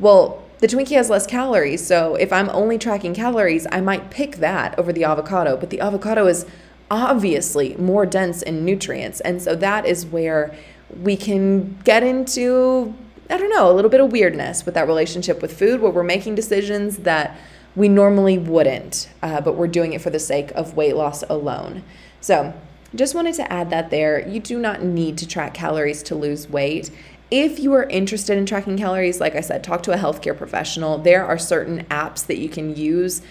well, 0.00 0.42
the 0.58 0.66
Twinkie 0.66 0.96
has 0.96 1.08
less 1.08 1.26
calories. 1.26 1.86
So 1.86 2.16
if 2.16 2.32
I'm 2.32 2.48
only 2.50 2.78
tracking 2.78 3.14
calories, 3.14 3.66
I 3.70 3.80
might 3.80 4.10
pick 4.10 4.36
that 4.36 4.78
over 4.78 4.92
the 4.92 5.04
avocado, 5.04 5.56
but 5.56 5.70
the 5.70 5.80
avocado 5.80 6.26
is 6.26 6.46
obviously 6.90 7.74
more 7.76 8.06
dense 8.06 8.42
in 8.42 8.64
nutrients. 8.64 9.20
And 9.20 9.40
so 9.40 9.54
that 9.56 9.86
is 9.86 10.04
where 10.04 10.54
we 11.00 11.16
can 11.16 11.78
get 11.84 12.02
into 12.02 12.94
I 13.30 13.38
don't 13.38 13.50
know, 13.50 13.70
a 13.70 13.72
little 13.72 13.90
bit 13.90 14.00
of 14.00 14.12
weirdness 14.12 14.66
with 14.66 14.74
that 14.74 14.86
relationship 14.86 15.40
with 15.40 15.58
food 15.58 15.80
where 15.80 15.92
we're 15.92 16.02
making 16.02 16.34
decisions 16.34 16.98
that 16.98 17.38
we 17.74 17.88
normally 17.88 18.38
wouldn't, 18.38 19.08
uh, 19.22 19.40
but 19.40 19.56
we're 19.56 19.66
doing 19.66 19.92
it 19.92 20.02
for 20.02 20.10
the 20.10 20.18
sake 20.18 20.50
of 20.52 20.76
weight 20.76 20.96
loss 20.96 21.22
alone. 21.24 21.82
So, 22.20 22.54
just 22.94 23.14
wanted 23.14 23.34
to 23.36 23.50
add 23.50 23.70
that 23.70 23.90
there. 23.90 24.26
You 24.28 24.38
do 24.38 24.58
not 24.58 24.82
need 24.82 25.16
to 25.18 25.26
track 25.26 25.54
calories 25.54 26.02
to 26.04 26.14
lose 26.14 26.48
weight. 26.48 26.90
If 27.30 27.58
you 27.58 27.72
are 27.72 27.84
interested 27.84 28.36
in 28.36 28.44
tracking 28.44 28.76
calories, 28.76 29.18
like 29.18 29.34
I 29.34 29.40
said, 29.40 29.64
talk 29.64 29.82
to 29.84 29.92
a 29.92 29.96
healthcare 29.96 30.36
professional. 30.36 30.98
There 30.98 31.24
are 31.24 31.38
certain 31.38 31.84
apps 31.86 32.26
that 32.26 32.36
you 32.36 32.50
can 32.50 32.76
use 32.76 33.22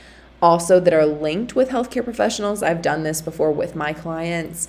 also 0.41 0.79
that 0.79 0.93
are 0.93 1.05
linked 1.05 1.55
with 1.55 1.69
healthcare 1.69 2.03
professionals. 2.03 2.63
I've 2.63 2.81
done 2.81 3.03
this 3.03 3.21
before 3.21 3.51
with 3.51 3.75
my 3.75 3.93
clients, 3.93 4.67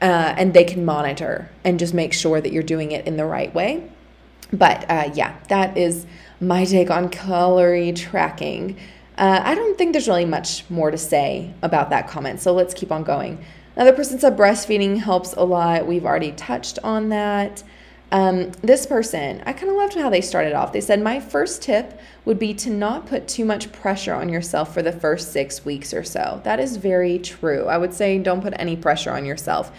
uh, 0.00 0.34
and 0.38 0.54
they 0.54 0.62
can 0.62 0.84
monitor 0.84 1.50
and 1.64 1.80
just 1.80 1.92
make 1.92 2.12
sure 2.12 2.40
that 2.40 2.52
you're 2.52 2.62
doing 2.62 2.92
it 2.92 3.04
in 3.04 3.16
the 3.16 3.24
right 3.24 3.52
way. 3.52 3.90
But 4.52 4.90
uh, 4.90 5.10
yeah, 5.14 5.36
that 5.48 5.76
is 5.76 6.06
my 6.40 6.64
take 6.64 6.90
on 6.90 7.08
calorie 7.08 7.92
tracking. 7.92 8.76
Uh, 9.16 9.40
I 9.44 9.54
don't 9.54 9.76
think 9.76 9.92
there's 9.92 10.08
really 10.08 10.24
much 10.24 10.68
more 10.70 10.90
to 10.90 10.98
say 10.98 11.52
about 11.62 11.90
that 11.90 12.08
comment, 12.08 12.40
so 12.40 12.52
let's 12.52 12.72
keep 12.72 12.92
on 12.92 13.02
going. 13.02 13.44
Another 13.74 13.92
person 13.92 14.18
said 14.18 14.36
breastfeeding 14.36 14.98
helps 14.98 15.34
a 15.34 15.42
lot. 15.42 15.86
We've 15.86 16.04
already 16.04 16.32
touched 16.32 16.78
on 16.82 17.10
that. 17.10 17.62
Um, 18.10 18.52
this 18.62 18.86
person, 18.86 19.42
I 19.44 19.52
kind 19.52 19.70
of 19.70 19.76
loved 19.76 19.94
how 19.94 20.08
they 20.08 20.22
started 20.22 20.54
off. 20.54 20.72
They 20.72 20.80
said, 20.80 21.02
My 21.02 21.20
first 21.20 21.62
tip 21.62 22.00
would 22.24 22.38
be 22.38 22.54
to 22.54 22.70
not 22.70 23.06
put 23.06 23.28
too 23.28 23.44
much 23.44 23.70
pressure 23.70 24.14
on 24.14 24.30
yourself 24.30 24.72
for 24.72 24.82
the 24.82 24.92
first 24.92 25.30
six 25.32 25.64
weeks 25.64 25.92
or 25.92 26.02
so. 26.02 26.40
That 26.44 26.58
is 26.58 26.76
very 26.76 27.18
true. 27.18 27.66
I 27.66 27.76
would 27.76 27.92
say 27.92 28.18
don't 28.18 28.40
put 28.40 28.54
any 28.58 28.76
pressure 28.76 29.10
on 29.10 29.26
yourself. 29.26 29.70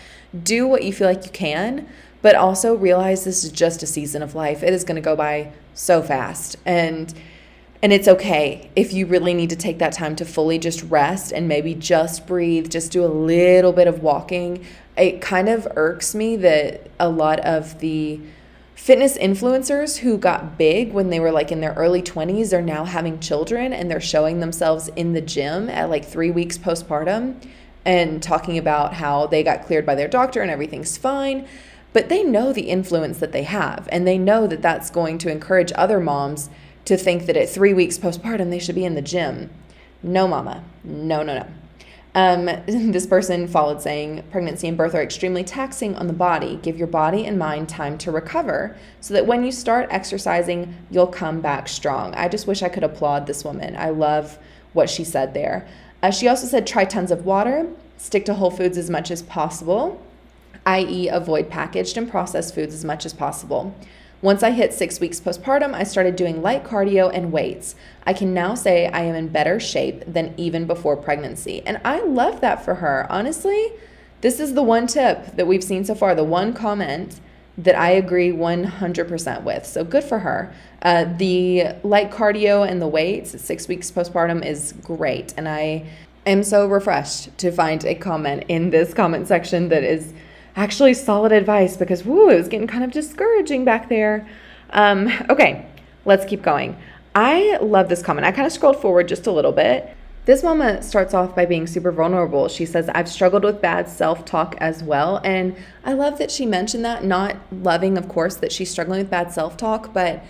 Do 0.44 0.68
what 0.68 0.84
you 0.84 0.94
feel 0.94 1.08
like 1.08 1.26
you 1.26 1.32
can, 1.32 1.88
but 2.22 2.36
also 2.36 2.76
realize 2.76 3.24
this 3.24 3.44
is 3.44 3.52
just 3.52 3.84
a 3.84 3.88
season 3.88 4.22
of 4.22 4.36
life. 4.36 4.64
It 4.64 4.74
is 4.74 4.84
going 4.84 4.96
to 4.96 5.02
go 5.02 5.16
by 5.16 5.52
so 5.74 6.02
fast. 6.02 6.58
And 6.66 7.14
and 7.82 7.94
it's 7.94 8.10
okay 8.10 8.70
if 8.76 8.92
you 8.92 9.06
really 9.06 9.34
need 9.34 9.50
to 9.52 9.56
take 9.56 9.80
that 9.80 9.94
time 9.94 10.16
to 10.18 10.26
fully 10.26 10.60
just 10.60 10.84
rest 10.84 11.32
and 11.32 11.48
maybe 11.48 11.74
just 11.74 12.28
breathe, 12.28 12.70
just 12.70 12.92
do 12.92 13.06
a 13.06 13.08
little 13.08 13.72
bit 13.72 13.88
of 13.88 14.04
walking. 14.04 14.66
It 14.98 15.22
kind 15.22 15.48
of 15.48 15.66
irks 15.78 16.14
me 16.14 16.36
that 16.38 16.90
a 17.00 17.08
lot 17.08 17.40
of 17.40 17.80
the 17.80 18.20
fitness 18.76 19.18
influencers 19.18 20.00
who 20.00 20.18
got 20.18 20.58
big 20.58 20.92
when 20.92 21.10
they 21.10 21.22
were 21.22 21.32
like 21.32 21.54
in 21.54 21.62
their 21.62 21.74
early 21.74 22.02
20s 22.02 22.52
are 22.52 22.62
now 22.62 22.84
having 22.84 23.20
children 23.20 23.72
and 23.72 23.90
they're 23.90 24.02
showing 24.02 24.42
themselves 24.42 24.90
in 24.96 25.14
the 25.14 25.22
gym 25.22 25.70
at 25.70 25.90
like 25.90 26.04
3 26.04 26.32
weeks 26.32 26.58
postpartum 26.58 27.36
and 27.86 28.22
talking 28.22 28.58
about 28.58 28.94
how 28.94 29.28
they 29.28 29.44
got 29.44 29.64
cleared 29.66 29.86
by 29.86 29.96
their 29.96 30.08
doctor 30.08 30.42
and 30.42 30.52
everything's 30.52 30.98
fine 30.98 31.48
but 31.94 32.10
they 32.10 32.24
know 32.24 32.54
the 32.54 32.70
influence 32.70 33.20
that 33.20 33.32
they 33.32 33.44
have, 33.44 33.90
and 33.92 34.06
they 34.06 34.18
know 34.18 34.48
that 34.48 34.62
that's 34.62 34.90
going 34.90 35.18
to 35.20 35.32
encourage 35.32 35.72
other 35.76 36.00
moms 36.00 36.50
to 36.86 36.98
think 36.98 37.26
that 37.26 37.38
at 37.38 37.50
three 37.50 37.74
weeks 37.74 37.98
postpartum 37.98 38.50
they 38.50 38.60
should 38.60 38.76
be 38.76 38.86
in 38.86 38.96
the 38.96 39.02
gym. 39.02 39.50
No, 40.02 40.28
mama. 40.28 40.64
No, 40.84 41.24
no, 41.24 41.40
no. 41.40 41.48
Um, 42.16 42.46
this 42.92 43.06
person 43.06 43.48
followed 43.48 43.82
saying 43.82 44.24
pregnancy 44.32 44.68
and 44.68 44.78
birth 44.78 44.96
are 44.96 45.02
extremely 45.02 45.44
taxing 45.44 45.96
on 45.96 46.08
the 46.08 46.14
body. 46.14 46.60
Give 46.62 46.78
your 46.78 46.88
body 46.88 47.26
and 47.26 47.38
mind 47.38 47.70
time 47.70 47.98
to 48.00 48.12
recover 48.12 48.76
so 49.02 49.14
that 49.14 49.28
when 49.28 49.44
you 49.44 49.52
start 49.52 49.88
exercising, 49.92 50.76
you'll 50.90 51.08
come 51.08 51.42
back 51.42 51.68
strong. 51.68 52.14
I 52.16 52.28
just 52.28 52.48
wish 52.48 52.64
I 52.64 52.70
could 52.70 52.84
applaud 52.84 53.28
this 53.28 53.44
woman. 53.44 53.76
I 53.76 53.90
love 53.90 54.38
what 54.74 54.90
she 54.90 55.04
said 55.04 55.34
there. 55.34 55.68
Uh, 56.02 56.12
she 56.12 56.28
also 56.28 56.48
said 56.48 56.66
try 56.66 56.86
tons 56.86 57.12
of 57.12 57.26
water, 57.26 57.68
stick 57.98 58.26
to 58.26 58.34
whole 58.36 58.52
foods 58.52 58.78
as 58.78 58.90
much 58.90 59.12
as 59.12 59.22
possible 59.22 60.02
i.e., 60.66 61.08
avoid 61.08 61.50
packaged 61.50 61.98
and 61.98 62.10
processed 62.10 62.54
foods 62.54 62.74
as 62.74 62.86
much 62.86 63.06
as 63.06 63.14
possible. 63.14 63.76
Once 64.22 64.44
I 64.44 64.52
hit 64.52 64.74
six 64.74 65.00
weeks 65.00 65.20
postpartum, 65.20 65.74
I 65.74 65.84
started 65.84 66.18
doing 66.18 66.42
light 66.42 66.66
cardio 66.66 67.10
and 67.14 67.32
weights. 67.32 67.76
I 68.06 68.12
can 68.12 68.34
now 68.34 68.54
say 68.54 68.88
I 68.88 69.02
am 69.02 69.16
in 69.16 69.30
better 69.30 69.62
shape 69.62 70.04
than 70.06 70.34
even 70.36 70.68
before 70.68 70.98
pregnancy. 70.98 71.62
And 71.66 71.80
I 71.86 72.02
love 72.02 72.42
that 72.42 72.66
for 72.66 72.76
her. 72.76 73.08
Honestly, 73.10 73.72
this 74.20 74.42
is 74.42 74.54
the 74.54 74.64
one 74.64 74.88
tip 74.88 75.38
that 75.38 75.48
we've 75.48 75.64
seen 75.64 75.86
so 75.86 75.96
far, 75.96 76.16
the 76.16 76.26
one 76.26 76.54
comment 76.54 77.22
that 77.58 77.76
I 77.76 77.92
agree 77.92 78.32
100% 78.32 79.44
with. 79.44 79.66
So 79.66 79.86
good 79.86 80.04
for 80.04 80.20
her. 80.20 80.54
Uh, 80.82 81.06
the 81.18 81.76
light 81.84 82.12
cardio 82.12 82.70
and 82.70 82.82
the 82.82 82.88
weights 82.88 83.34
at 83.34 83.42
six 83.42 83.70
weeks 83.70 83.90
postpartum 83.90 84.46
is 84.46 84.74
great. 84.84 85.34
And 85.38 85.48
I 85.48 85.86
am 86.26 86.44
so 86.44 86.68
refreshed 86.68 87.38
to 87.38 87.52
find 87.52 87.84
a 87.86 87.96
comment 87.96 88.44
in 88.50 88.70
this 88.70 88.94
comment 88.94 89.28
section 89.28 89.70
that 89.70 89.84
is 89.84 90.14
actually 90.56 90.94
solid 90.94 91.32
advice 91.32 91.78
because 91.78 92.04
whoo, 92.04 92.30
it 92.30 92.38
was 92.38 92.48
getting 92.48 92.68
kind 92.68 92.84
of 92.84 92.92
discouraging 92.92 93.66
back 93.66 93.90
there. 93.90 94.28
Um, 94.72 95.10
okay, 95.30 95.66
let's 96.06 96.26
keep 96.26 96.42
going. 96.42 96.78
I 97.16 97.58
love 97.58 97.90
this 97.90 98.04
comment. 98.04 98.26
I 98.26 98.32
kind 98.32 98.46
of 98.46 98.54
scrolled 98.54 98.80
forward 98.82 99.08
just 99.08 99.28
a 99.28 99.32
little 99.32 99.52
bit. 99.52 99.96
This 100.26 100.44
mama 100.44 100.84
starts 100.84 101.14
off 101.14 101.36
by 101.36 101.46
being 101.46 101.66
super 101.66 101.92
vulnerable. 101.92 102.48
She 102.50 102.66
says, 102.66 102.88
I've 102.90 103.10
struggled 103.10 103.44
with 103.44 103.62
bad 103.62 103.90
self 103.90 104.26
talk 104.26 104.56
as 104.60 104.84
well. 104.84 105.22
And 105.24 105.56
I 105.84 105.94
love 105.94 106.20
that 106.20 106.30
she 106.30 106.46
mentioned 106.46 106.86
that, 106.86 107.04
not 107.04 107.38
loving, 107.52 107.98
of 107.98 108.08
course, 108.08 108.36
that 108.36 108.52
she's 108.52 108.70
struggling 108.70 109.00
with 109.00 109.10
bad 109.10 109.32
self 109.32 109.58
talk, 109.58 109.92
but 109.94 110.24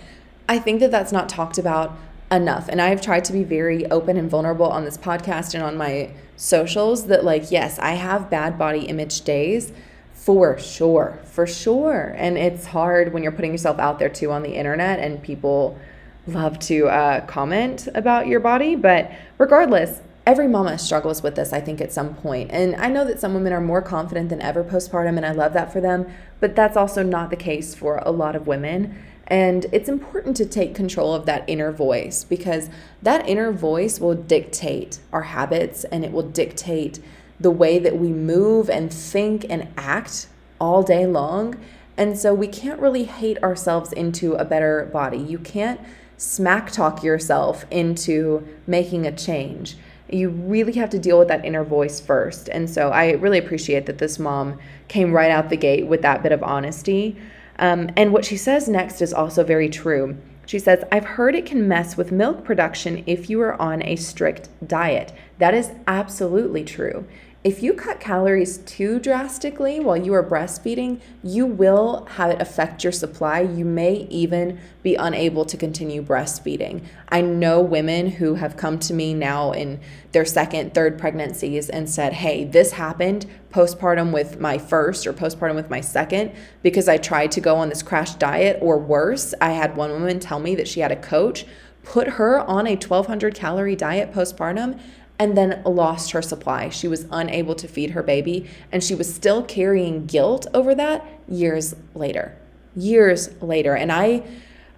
I 0.48 0.58
think 0.58 0.80
that 0.80 0.90
that's 0.90 1.12
not 1.12 1.28
talked 1.28 1.58
about 1.58 1.98
enough. 2.30 2.68
And 2.68 2.80
I've 2.80 3.02
tried 3.02 3.24
to 3.26 3.32
be 3.32 3.44
very 3.44 3.90
open 3.90 4.16
and 4.16 4.30
vulnerable 4.30 4.66
on 4.68 4.84
this 4.84 4.96
podcast 4.96 5.54
and 5.54 5.62
on 5.62 5.76
my 5.76 6.10
socials 6.36 7.06
that, 7.08 7.24
like, 7.24 7.50
yes, 7.50 7.78
I 7.78 7.92
have 7.92 8.30
bad 8.30 8.58
body 8.58 8.86
image 8.86 9.20
days 9.20 9.72
for 10.20 10.58
sure, 10.58 11.18
for 11.24 11.46
sure. 11.46 12.14
And 12.18 12.36
it's 12.36 12.66
hard 12.66 13.14
when 13.14 13.22
you're 13.22 13.32
putting 13.32 13.52
yourself 13.52 13.78
out 13.78 13.98
there 13.98 14.10
too 14.10 14.30
on 14.30 14.42
the 14.42 14.54
internet 14.54 15.00
and 15.00 15.22
people 15.22 15.78
love 16.26 16.58
to 16.58 16.88
uh, 16.88 17.24
comment 17.24 17.88
about 17.94 18.26
your 18.26 18.38
body. 18.38 18.76
But 18.76 19.10
regardless, 19.38 20.02
every 20.26 20.46
mama 20.46 20.76
struggles 20.78 21.22
with 21.22 21.36
this, 21.36 21.54
I 21.54 21.62
think, 21.62 21.80
at 21.80 21.90
some 21.90 22.14
point. 22.14 22.50
And 22.52 22.76
I 22.76 22.88
know 22.88 23.06
that 23.06 23.18
some 23.18 23.32
women 23.32 23.54
are 23.54 23.62
more 23.62 23.80
confident 23.80 24.28
than 24.28 24.42
ever 24.42 24.62
postpartum, 24.62 25.16
and 25.16 25.24
I 25.24 25.32
love 25.32 25.54
that 25.54 25.72
for 25.72 25.80
them, 25.80 26.06
but 26.38 26.54
that's 26.54 26.76
also 26.76 27.02
not 27.02 27.30
the 27.30 27.36
case 27.36 27.74
for 27.74 27.96
a 28.04 28.10
lot 28.10 28.36
of 28.36 28.46
women. 28.46 29.02
And 29.26 29.66
it's 29.72 29.88
important 29.88 30.36
to 30.36 30.44
take 30.44 30.74
control 30.74 31.14
of 31.14 31.24
that 31.24 31.44
inner 31.46 31.72
voice 31.72 32.24
because 32.24 32.68
that 33.00 33.26
inner 33.26 33.52
voice 33.52 33.98
will 33.98 34.14
dictate 34.14 34.98
our 35.12 35.22
habits 35.22 35.84
and 35.84 36.04
it 36.04 36.12
will 36.12 36.28
dictate 36.28 36.98
the 37.40 37.50
way 37.50 37.78
that 37.78 37.96
we 37.96 38.08
move 38.08 38.68
and 38.68 38.92
think 38.92 39.46
and 39.48 39.68
act 39.76 40.28
all 40.60 40.82
day 40.82 41.06
long. 41.06 41.56
And 41.96 42.18
so 42.18 42.34
we 42.34 42.46
can't 42.46 42.80
really 42.80 43.04
hate 43.04 43.42
ourselves 43.42 43.92
into 43.92 44.34
a 44.34 44.44
better 44.44 44.88
body. 44.92 45.18
You 45.18 45.38
can't 45.38 45.80
smack 46.16 46.70
talk 46.70 47.02
yourself 47.02 47.64
into 47.70 48.46
making 48.66 49.06
a 49.06 49.12
change. 49.12 49.76
You 50.10 50.28
really 50.28 50.74
have 50.74 50.90
to 50.90 50.98
deal 50.98 51.18
with 51.18 51.28
that 51.28 51.44
inner 51.44 51.64
voice 51.64 52.00
first. 52.00 52.48
And 52.48 52.68
so 52.68 52.90
I 52.90 53.12
really 53.12 53.38
appreciate 53.38 53.86
that 53.86 53.98
this 53.98 54.18
mom 54.18 54.58
came 54.88 55.12
right 55.12 55.30
out 55.30 55.48
the 55.48 55.56
gate 55.56 55.86
with 55.86 56.02
that 56.02 56.22
bit 56.22 56.32
of 56.32 56.42
honesty. 56.42 57.16
Um, 57.58 57.90
and 57.96 58.12
what 58.12 58.24
she 58.24 58.36
says 58.36 58.68
next 58.68 59.00
is 59.00 59.14
also 59.14 59.44
very 59.44 59.68
true. 59.68 60.16
She 60.46 60.58
says, 60.58 60.82
I've 60.90 61.04
heard 61.04 61.36
it 61.36 61.46
can 61.46 61.68
mess 61.68 61.96
with 61.96 62.10
milk 62.10 62.44
production 62.44 63.04
if 63.06 63.30
you 63.30 63.40
are 63.40 63.60
on 63.62 63.82
a 63.84 63.94
strict 63.94 64.48
diet. 64.66 65.12
That 65.38 65.54
is 65.54 65.70
absolutely 65.86 66.64
true. 66.64 67.06
If 67.42 67.62
you 67.62 67.72
cut 67.72 68.00
calories 68.00 68.58
too 68.58 69.00
drastically 69.00 69.80
while 69.80 69.96
you 69.96 70.12
are 70.12 70.22
breastfeeding, 70.22 71.00
you 71.22 71.46
will 71.46 72.04
have 72.16 72.32
it 72.32 72.42
affect 72.42 72.84
your 72.84 72.92
supply. 72.92 73.40
You 73.40 73.64
may 73.64 74.06
even 74.10 74.58
be 74.82 74.94
unable 74.94 75.46
to 75.46 75.56
continue 75.56 76.02
breastfeeding. 76.02 76.84
I 77.08 77.22
know 77.22 77.62
women 77.62 78.10
who 78.10 78.34
have 78.34 78.58
come 78.58 78.78
to 78.80 78.92
me 78.92 79.14
now 79.14 79.52
in 79.52 79.80
their 80.12 80.26
second, 80.26 80.74
third 80.74 80.98
pregnancies 80.98 81.70
and 81.70 81.88
said, 81.88 82.12
Hey, 82.12 82.44
this 82.44 82.72
happened 82.72 83.24
postpartum 83.50 84.12
with 84.12 84.38
my 84.38 84.58
first 84.58 85.06
or 85.06 85.14
postpartum 85.14 85.54
with 85.54 85.70
my 85.70 85.80
second 85.80 86.32
because 86.62 86.90
I 86.90 86.98
tried 86.98 87.32
to 87.32 87.40
go 87.40 87.56
on 87.56 87.70
this 87.70 87.82
crash 87.82 88.16
diet, 88.16 88.58
or 88.60 88.78
worse, 88.78 89.32
I 89.40 89.52
had 89.52 89.76
one 89.76 89.92
woman 89.92 90.20
tell 90.20 90.40
me 90.40 90.54
that 90.56 90.68
she 90.68 90.80
had 90.80 90.92
a 90.92 90.96
coach 90.96 91.46
put 91.82 92.06
her 92.06 92.40
on 92.40 92.66
a 92.66 92.76
1200 92.76 93.34
calorie 93.34 93.74
diet 93.74 94.12
postpartum 94.12 94.78
and 95.20 95.36
then 95.36 95.62
lost 95.66 96.12
her 96.12 96.22
supply. 96.22 96.70
She 96.70 96.88
was 96.88 97.06
unable 97.12 97.54
to 97.56 97.68
feed 97.68 97.90
her 97.90 98.02
baby, 98.02 98.48
and 98.72 98.82
she 98.82 98.94
was 98.94 99.14
still 99.14 99.42
carrying 99.44 100.06
guilt 100.06 100.46
over 100.54 100.74
that 100.74 101.06
years 101.28 101.76
later. 101.94 102.38
Years 102.74 103.30
later. 103.42 103.76
And 103.76 103.92
I 103.92 104.22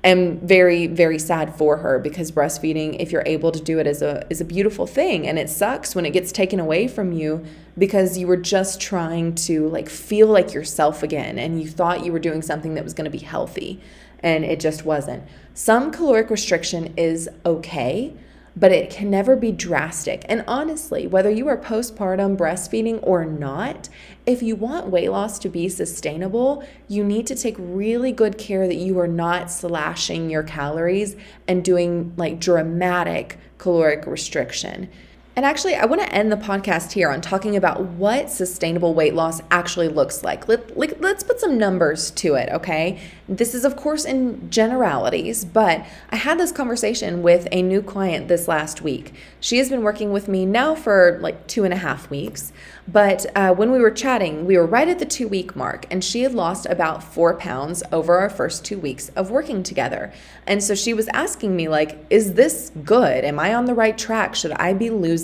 am 0.03 0.41
very 0.41 0.89
very 0.89 1.17
sad 1.17 1.55
for 1.55 1.77
her 1.77 1.97
because 1.97 2.33
breastfeeding 2.33 2.97
if 2.99 3.13
you're 3.13 3.23
able 3.25 3.53
to 3.53 3.61
do 3.61 3.79
it 3.79 3.87
is 3.87 4.03
a 4.03 4.27
is 4.31 4.41
a 4.41 4.45
beautiful 4.45 4.85
thing 4.85 5.29
and 5.29 5.39
it 5.39 5.49
sucks 5.49 5.95
when 5.95 6.05
it 6.05 6.11
gets 6.11 6.33
taken 6.33 6.59
away 6.59 6.89
from 6.89 7.13
you 7.13 7.45
because 7.79 8.19
you 8.19 8.27
were 8.27 8.37
just 8.37 8.81
trying 8.81 9.33
to 9.33 9.69
like 9.69 9.89
feel 9.89 10.27
like 10.27 10.53
yourself 10.53 11.05
again 11.05 11.39
and 11.39 11.63
you 11.63 11.69
thought 11.69 12.05
you 12.05 12.11
were 12.11 12.19
doing 12.19 12.43
something 12.43 12.75
that 12.75 12.83
was 12.83 12.95
going 12.95 13.05
to 13.05 13.17
be 13.17 13.25
healthy 13.25 13.81
and 14.25 14.45
it 14.45 14.59
just 14.59 14.85
wasn't. 14.85 15.23
Some 15.55 15.93
caloric 15.93 16.31
restriction 16.31 16.93
is 16.97 17.29
okay 17.47 18.13
but 18.57 18.73
it 18.73 18.91
can 18.91 19.11
never 19.11 19.37
be 19.37 19.53
drastic. 19.53 20.25
And 20.29 20.45
honestly, 20.47 21.07
whether 21.07 21.31
you 21.31 21.49
are 21.49 21.57
postpartum 21.57 22.37
breastfeeding 22.37 22.99
or 23.03 23.25
not, 23.25 23.89
if 24.27 24.43
you 24.43 24.57
want 24.57 24.89
weight 24.89 25.11
loss 25.11 25.39
to 25.41 25.49
be 25.49 25.69
sustainable, 25.69 26.65
you 26.89 27.03
need 27.03 27.27
to 27.29 27.35
take 27.35 27.57
really 27.59 28.13
good 28.13 28.39
care 28.39 28.67
that 28.67 28.77
you 28.77 28.99
are 28.99 29.09
not 29.09 29.51
slashing 29.51 30.31
your 30.31 30.43
calories 30.43 31.17
and 31.49 31.65
doing 31.65 32.13
like 32.17 32.39
dramatic 32.39 33.39
caloric 33.59 34.07
restriction. 34.07 34.89
And 35.35 35.47
actually, 35.47 35.77
I 35.77 35.87
want 35.87 36.03
to 36.03 36.13
end 36.13 36.31
the 36.31 36.37
podcast 36.37 36.93
here 36.93 37.09
on 37.09 37.23
talking 37.23 37.57
about 37.57 37.81
what 37.81 38.29
sustainable 38.29 38.93
weight 38.93 39.15
loss 39.15 39.41
actually 39.51 39.89
looks 39.89 40.23
like. 40.23 40.47
Let, 40.47 40.77
let, 40.77 41.01
let's 41.01 41.25
put 41.25 41.41
some 41.41 41.57
numbers 41.57 42.11
to 42.11 42.35
it, 42.35 42.51
okay? 42.51 43.01
This 43.31 43.55
is, 43.55 43.65
of 43.65 43.75
course, 43.75 44.05
in 44.05 44.51
generalities, 44.51 45.47
but 45.47 45.87
I 46.11 46.17
had 46.17 46.39
this 46.39 46.53
conversation 46.53 47.23
with 47.23 47.49
a 47.51 47.63
new 47.63 47.81
client 47.81 48.29
this 48.29 48.47
last 48.47 48.83
week. 48.83 49.15
She 49.41 49.57
has 49.57 49.71
been 49.71 49.83
working 49.83 50.13
with 50.13 50.29
me 50.29 50.45
now 50.45 50.75
for 50.75 51.19
like 51.23 51.47
two 51.47 51.65
and 51.65 51.73
a 51.73 51.79
half 51.79 52.11
weeks. 52.11 52.53
But 52.87 53.25
uh, 53.35 53.55
when 53.55 53.71
we 53.71 53.79
were 53.79 53.93
chatting, 53.93 54.45
we 54.45 54.59
were 54.59 54.67
right 54.67 54.89
at 54.89 54.99
the 54.99 55.07
two 55.07 55.29
week 55.29 55.57
mark, 55.57 55.87
and 55.91 56.05
she 56.05 56.23
had 56.23 56.35
lost 56.35 56.67
about 56.67 57.03
four 57.03 57.35
pounds 57.39 57.83
over 57.91 58.19
our 58.19 58.29
first 58.29 58.67
two 58.67 58.79
weeks 58.79 59.09
of 59.11 59.31
working 59.31 59.63
together. 59.63 60.13
And 60.47 60.63
so 60.63 60.75
she 60.75 60.93
was 60.93 61.09
asking 61.09 61.55
me, 61.55 61.69
like, 61.69 62.05
is 62.11 62.35
this 62.35 62.73
good? 62.85 63.25
Am 63.25 63.39
I 63.39 63.55
on 63.55 63.65
the 63.65 63.75
right 63.75 63.97
track? 63.97 64.35
Should 64.35 64.53
I 64.53 64.75
be 64.75 64.91
losing 64.91 65.22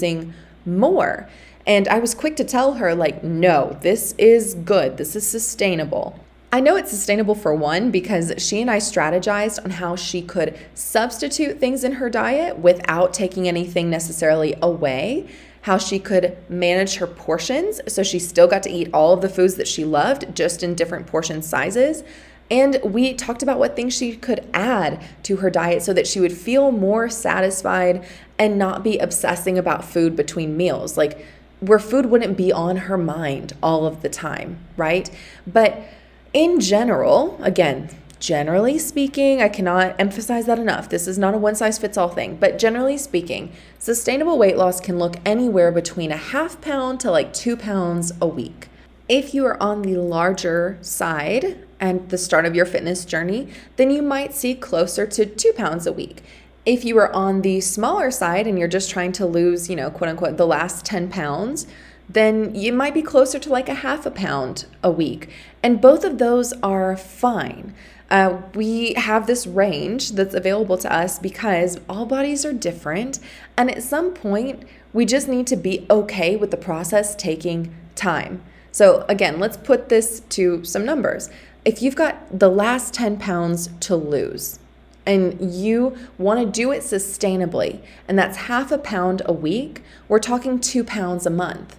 more? 0.65 1.29
And 1.67 1.87
I 1.89 1.99
was 1.99 2.15
quick 2.15 2.37
to 2.37 2.45
tell 2.45 2.75
her, 2.75 2.95
like, 2.95 3.23
no, 3.23 3.77
this 3.83 4.15
is 4.17 4.55
good. 4.55 4.97
This 4.97 5.15
is 5.15 5.27
sustainable. 5.27 6.19
I 6.51 6.61
know 6.61 6.77
it's 6.77 6.91
sustainable 6.91 7.35
for 7.35 7.55
one 7.55 7.91
because 7.91 8.33
she 8.39 8.63
and 8.63 8.71
I 8.71 8.79
strategized 8.79 9.63
on 9.63 9.73
how 9.73 9.97
she 9.97 10.23
could 10.23 10.59
substitute 10.73 11.59
things 11.59 11.85
in 11.85 11.93
her 11.93 12.09
diet 12.09 12.59
without 12.59 13.13
taking 13.13 13.47
anything 13.47 13.91
necessarily 13.91 14.55
away 14.63 15.29
how 15.63 15.77
she 15.77 15.99
could 15.99 16.37
manage 16.49 16.95
her 16.95 17.07
portions 17.07 17.81
so 17.87 18.03
she 18.03 18.19
still 18.19 18.47
got 18.47 18.63
to 18.63 18.71
eat 18.71 18.89
all 18.95 19.13
of 19.13 19.21
the 19.21 19.29
foods 19.29 19.57
that 19.57 19.69
she 19.69 19.85
loved, 19.85 20.35
just 20.35 20.63
in 20.63 20.75
different 20.75 21.07
portion 21.07 21.43
sizes. 21.43 22.03
And 22.51 22.81
we 22.83 23.15
talked 23.15 23.43
about 23.43 23.59
what 23.59 23.77
things 23.77 23.95
she 23.95 24.17
could 24.17 24.49
add 24.55 25.03
to 25.25 25.37
her 25.37 25.51
diet 25.51 25.83
so 25.83 25.93
that 25.93 26.07
she 26.07 26.21
would 26.21 26.33
feel 26.33 26.71
more 26.73 27.11
satisfied 27.11 28.07
and 28.39 28.59
not 28.59 28.83
be 28.83 28.99
obsessing 28.99 29.59
about 29.59 29.85
food 29.85 30.17
between 30.17 30.57
meals. 30.57 30.97
Like, 30.97 31.25
where 31.61 31.79
food 31.79 32.07
wouldn't 32.07 32.37
be 32.37 32.53
on 32.53 32.77
her 32.77 32.97
mind 32.97 33.53
all 33.63 33.85
of 33.85 34.03
the 34.03 34.09
time, 34.09 34.59
right? 34.77 35.11
But 35.47 35.83
in 36.33 36.61
general, 36.61 37.39
again, 37.43 37.91
Generally 38.21 38.79
speaking, 38.79 39.41
I 39.41 39.49
cannot 39.49 39.95
emphasize 39.99 40.47
that 40.47 40.59
enough. 40.59 40.89
This 40.89 41.07
is 41.07 41.19
not 41.19 41.35
a 41.35 41.39
one 41.39 41.55
size 41.55 41.79
fits 41.79 41.97
all 41.97 42.09
thing, 42.09 42.37
but 42.37 42.59
generally 42.59 42.99
speaking, 42.99 43.53
sustainable 43.79 44.37
weight 44.37 44.57
loss 44.57 44.81
can 44.81 44.99
look 44.99 45.17
anywhere 45.25 45.71
between 45.71 46.11
a 46.11 46.17
half 46.17 46.61
pound 46.61 46.99
to 47.01 47.13
like 47.13 47.33
two 47.33 47.57
pounds 47.57 48.13
a 48.21 48.27
week. 48.27 48.69
If 49.09 49.35
you 49.35 49.47
are 49.47 49.63
on 49.63 49.83
the 49.83 49.97
larger 49.97 50.79
side 50.81 51.65
and 51.81 52.09
the 52.11 52.19
start 52.19 52.47
of 52.47 52.55
your 52.55 52.67
fitness 52.67 53.05
journey, 53.05 53.49
then 53.77 53.91
you 53.91 54.03
might 54.03 54.35
see 54.35 54.55
closer 54.55 55.07
to 55.07 55.27
two 55.27 55.53
pounds 55.53 55.87
a 55.87 55.93
week. 55.93 56.23
If 56.67 56.85
you 56.85 56.99
are 56.99 57.13
on 57.15 57.43
the 57.43 57.61
smaller 57.61 58.11
side 58.11 58.47
and 58.47 58.59
you're 58.59 58.69
just 58.69 58.91
trying 58.91 59.13
to 59.13 59.27
lose, 59.27 59.71
you 59.71 59.77
know, 59.77 59.91
quote 59.91 60.11
unquote, 60.11 60.37
the 60.37 60.47
last 60.47 60.85
10 60.85 61.09
pounds, 61.09 61.67
then 62.09 62.55
you 62.55 62.73
might 62.73 62.95
be 62.95 63.03
closer 63.03 63.39
to 63.39 63.51
like 63.51 63.69
a 63.69 63.75
half 63.75 64.07
a 64.07 64.11
pound 64.11 64.67
a 64.83 64.91
week. 64.91 65.31
And 65.63 65.81
both 65.81 66.05
of 66.05 66.19
those 66.19 66.53
are 66.63 66.97
fine. 66.97 67.75
Uh, 68.11 68.41
we 68.55 68.95
have 68.95 69.27
this 69.27 69.47
range 69.47 70.13
that's 70.13 70.35
available 70.35 70.79
to 70.79 70.93
us 70.93 71.19
because 71.19 71.79
all 71.89 72.07
bodies 72.07 72.45
are 72.47 72.55
different. 72.55 73.19
And 73.57 73.71
at 73.71 73.83
some 73.83 74.15
point, 74.15 74.65
we 74.93 75.05
just 75.05 75.29
need 75.29 75.47
to 75.49 75.57
be 75.57 75.87
okay 75.91 76.35
with 76.35 76.51
the 76.51 76.57
process 76.57 77.15
taking 77.15 77.75
time. 77.95 78.43
So, 78.73 79.05
again, 79.09 79.39
let's 79.39 79.57
put 79.57 79.89
this 79.89 80.21
to 80.31 80.65
some 80.65 80.85
numbers. 80.85 81.31
If 81.69 81.83
you've 81.83 81.97
got 81.97 82.39
the 82.39 82.49
last 82.49 82.95
10 82.95 83.19
pounds 83.19 83.69
to 83.81 83.95
lose, 83.95 84.59
and 85.05 85.55
you 85.55 85.99
want 86.17 86.41
to 86.41 86.47
do 86.47 86.73
it 86.73 86.81
sustainably, 86.81 87.83
and 88.09 88.19
that's 88.19 88.49
half 88.49 88.73
a 88.73 88.79
pound 88.79 89.21
a 89.27 89.35
week, 89.35 89.83
we're 90.09 90.19
talking 90.19 90.61
two 90.61 90.83
pounds 90.83 91.27
a 91.27 91.31
month. 91.31 91.77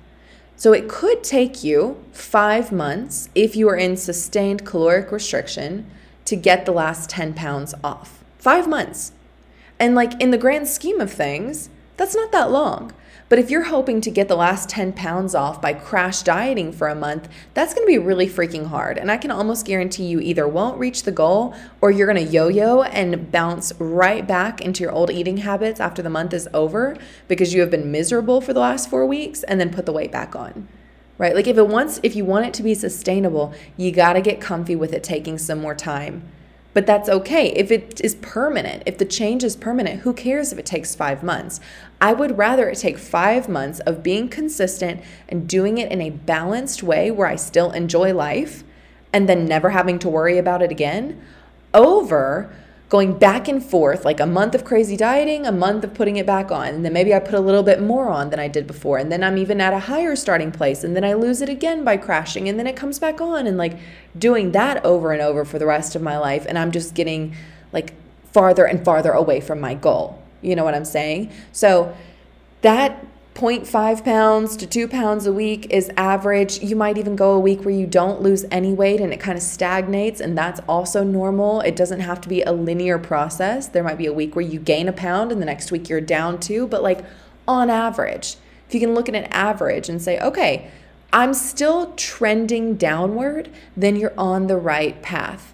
So 0.55 0.73
it 0.73 0.87
could 0.87 1.23
take 1.23 1.63
you 1.63 1.97
five 2.11 2.71
months 2.71 3.29
if 3.33 3.55
you 3.55 3.67
are 3.67 3.75
in 3.75 3.97
sustained 3.97 4.63
caloric 4.63 5.11
restriction 5.11 5.89
to 6.25 6.35
get 6.35 6.67
the 6.67 6.71
last 6.71 7.09
10 7.09 7.33
pounds 7.33 7.73
off. 7.83 8.23
Five 8.37 8.67
months. 8.67 9.13
And, 9.79 9.95
like, 9.95 10.21
in 10.21 10.29
the 10.29 10.37
grand 10.37 10.67
scheme 10.67 11.01
of 11.01 11.11
things, 11.11 11.71
that's 11.97 12.15
not 12.15 12.31
that 12.31 12.51
long. 12.51 12.93
But 13.29 13.37
if 13.37 13.51
you're 13.51 13.65
hoping 13.65 14.01
to 14.01 14.09
get 14.09 14.27
the 14.27 14.35
last 14.35 14.69
10 14.69 14.93
pounds 14.93 15.35
off 15.35 15.61
by 15.61 15.73
crash 15.73 16.23
dieting 16.23 16.71
for 16.71 16.87
a 16.87 16.95
month, 16.95 17.29
that's 17.53 17.75
gonna 17.75 17.85
be 17.85 17.99
really 17.99 18.27
freaking 18.27 18.65
hard. 18.65 18.97
And 18.97 19.11
I 19.11 19.17
can 19.17 19.29
almost 19.29 19.67
guarantee 19.67 20.05
you 20.05 20.19
either 20.19 20.47
won't 20.47 20.79
reach 20.79 21.03
the 21.03 21.11
goal 21.11 21.53
or 21.79 21.91
you're 21.91 22.07
gonna 22.07 22.21
yo 22.21 22.47
yo 22.47 22.81
and 22.81 23.31
bounce 23.31 23.71
right 23.77 24.25
back 24.25 24.61
into 24.61 24.81
your 24.81 24.91
old 24.91 25.11
eating 25.11 25.37
habits 25.37 25.79
after 25.79 26.01
the 26.01 26.09
month 26.09 26.33
is 26.33 26.49
over 26.55 26.97
because 27.27 27.53
you 27.53 27.61
have 27.61 27.69
been 27.69 27.91
miserable 27.91 28.41
for 28.41 28.51
the 28.51 28.59
last 28.59 28.89
four 28.89 29.05
weeks 29.05 29.43
and 29.43 29.61
then 29.61 29.71
put 29.71 29.85
the 29.85 29.93
weight 29.93 30.11
back 30.11 30.35
on 30.35 30.67
right? 31.19 31.35
Like 31.35 31.47
if 31.47 31.57
it 31.57 31.67
wants 31.67 31.99
if 32.01 32.15
you 32.15 32.25
want 32.25 32.47
it 32.47 32.53
to 32.55 32.63
be 32.63 32.73
sustainable, 32.73 33.53
you 33.77 33.91
got 33.91 34.13
to 34.13 34.21
get 34.21 34.41
comfy 34.41 34.75
with 34.75 34.93
it 34.93 35.03
taking 35.03 35.37
some 35.37 35.59
more 35.59 35.75
time. 35.75 36.23
But 36.79 36.85
that's 36.85 37.09
okay. 37.09 37.47
If 37.57 37.71
it 37.71 37.99
is 38.05 38.15
permanent, 38.15 38.83
if 38.85 38.97
the 38.97 39.03
change 39.03 39.43
is 39.43 39.57
permanent, 39.57 40.03
who 40.03 40.13
cares 40.13 40.53
if 40.53 40.59
it 40.59 40.65
takes 40.65 40.95
5 40.95 41.23
months? 41.23 41.59
I 41.99 42.13
would 42.13 42.37
rather 42.37 42.69
it 42.69 42.77
take 42.77 42.97
5 42.97 43.49
months 43.49 43.81
of 43.81 44.01
being 44.01 44.29
consistent 44.29 45.01
and 45.27 45.45
doing 45.45 45.77
it 45.77 45.91
in 45.91 45.99
a 45.99 46.11
balanced 46.11 46.81
way 46.81 47.11
where 47.11 47.27
I 47.27 47.35
still 47.35 47.71
enjoy 47.71 48.13
life 48.13 48.63
and 49.11 49.27
then 49.27 49.43
never 49.43 49.71
having 49.71 49.99
to 49.99 50.07
worry 50.07 50.37
about 50.37 50.61
it 50.61 50.71
again 50.71 51.21
over 51.73 52.49
going 52.89 53.17
back 53.17 53.47
and 53.47 53.63
forth, 53.63 54.03
like 54.03 54.19
a 54.19 54.25
month 54.25 54.55
of 54.55 54.65
crazy 54.65 54.97
dieting, 54.97 55.45
a 55.45 55.51
month 55.51 55.83
of 55.83 55.93
putting 55.93 56.17
it 56.17 56.25
back 56.25 56.51
on. 56.51 56.69
And 56.69 56.83
then 56.83 56.91
maybe 56.91 57.13
I 57.13 57.19
put 57.19 57.35
a 57.35 57.39
little 57.39 57.61
bit 57.61 57.79
more 57.79 58.09
on 58.09 58.31
than 58.31 58.39
I 58.39 58.47
did 58.47 58.65
before. 58.65 58.97
And 58.97 59.11
then 59.11 59.23
I'm 59.23 59.37
even 59.37 59.61
at 59.61 59.73
a 59.73 59.79
higher 59.79 60.15
starting 60.15 60.51
place. 60.51 60.83
And 60.83 60.95
then 60.95 61.05
I 61.05 61.13
lose 61.13 61.41
it 61.41 61.49
again 61.49 61.83
by 61.83 61.97
crashing. 61.97 62.49
And 62.49 62.57
then 62.57 62.65
it 62.65 62.75
comes 62.75 62.97
back 62.97 63.21
on. 63.21 63.45
And 63.45 63.57
like 63.57 63.77
doing 64.17 64.53
that 64.53 64.83
over 64.83 65.11
and 65.13 65.21
over 65.21 65.45
for 65.45 65.59
the 65.59 65.67
rest 65.67 65.95
of 65.95 66.01
my 66.01 66.17
life. 66.17 66.47
And 66.49 66.57
I'm 66.57 66.71
just 66.71 66.95
getting 66.95 67.35
like 67.71 67.93
farther 68.33 68.65
and 68.65 68.83
farther 68.83 69.11
away 69.11 69.39
from 69.39 69.61
my 69.61 69.75
goal. 69.75 70.21
You 70.41 70.55
know 70.55 70.63
what 70.63 70.73
I'm 70.73 70.85
saying? 70.85 71.31
So 71.51 71.95
that 72.61 73.05
0.5 73.39 74.03
pounds 74.03 74.57
to 74.57 74.67
2 74.67 74.85
pounds 74.89 75.25
a 75.25 75.31
week 75.31 75.65
is 75.69 75.89
average. 75.95 76.61
You 76.61 76.75
might 76.75 76.97
even 76.97 77.15
go 77.15 77.31
a 77.31 77.39
week 77.39 77.63
where 77.63 77.73
you 77.73 77.87
don't 77.87 78.21
lose 78.21 78.43
any 78.51 78.73
weight 78.73 78.99
and 78.99 79.13
it 79.13 79.21
kind 79.21 79.37
of 79.37 79.41
stagnates, 79.41 80.19
and 80.19 80.37
that's 80.37 80.59
also 80.67 81.05
normal. 81.05 81.61
It 81.61 81.77
doesn't 81.77 82.01
have 82.01 82.19
to 82.19 82.27
be 82.27 82.41
a 82.41 82.51
linear 82.51 82.99
process. 82.99 83.69
There 83.69 83.81
might 83.81 83.97
be 83.97 84.07
a 84.07 84.13
week 84.13 84.35
where 84.35 84.43
you 84.43 84.59
gain 84.59 84.89
a 84.89 84.91
pound 84.91 85.31
and 85.31 85.41
the 85.41 85.45
next 85.45 85.71
week 85.71 85.87
you're 85.87 86.01
down 86.01 86.41
two, 86.41 86.67
but 86.67 86.83
like 86.83 87.05
on 87.47 87.69
average, 87.69 88.35
if 88.67 88.73
you 88.73 88.81
can 88.81 88.93
look 88.93 89.07
at 89.07 89.15
an 89.15 89.23
average 89.31 89.87
and 89.87 90.01
say, 90.01 90.19
okay, 90.19 90.69
I'm 91.13 91.33
still 91.33 91.93
trending 91.93 92.75
downward, 92.75 93.49
then 93.77 93.95
you're 93.95 94.13
on 94.17 94.47
the 94.47 94.57
right 94.57 95.01
path. 95.01 95.53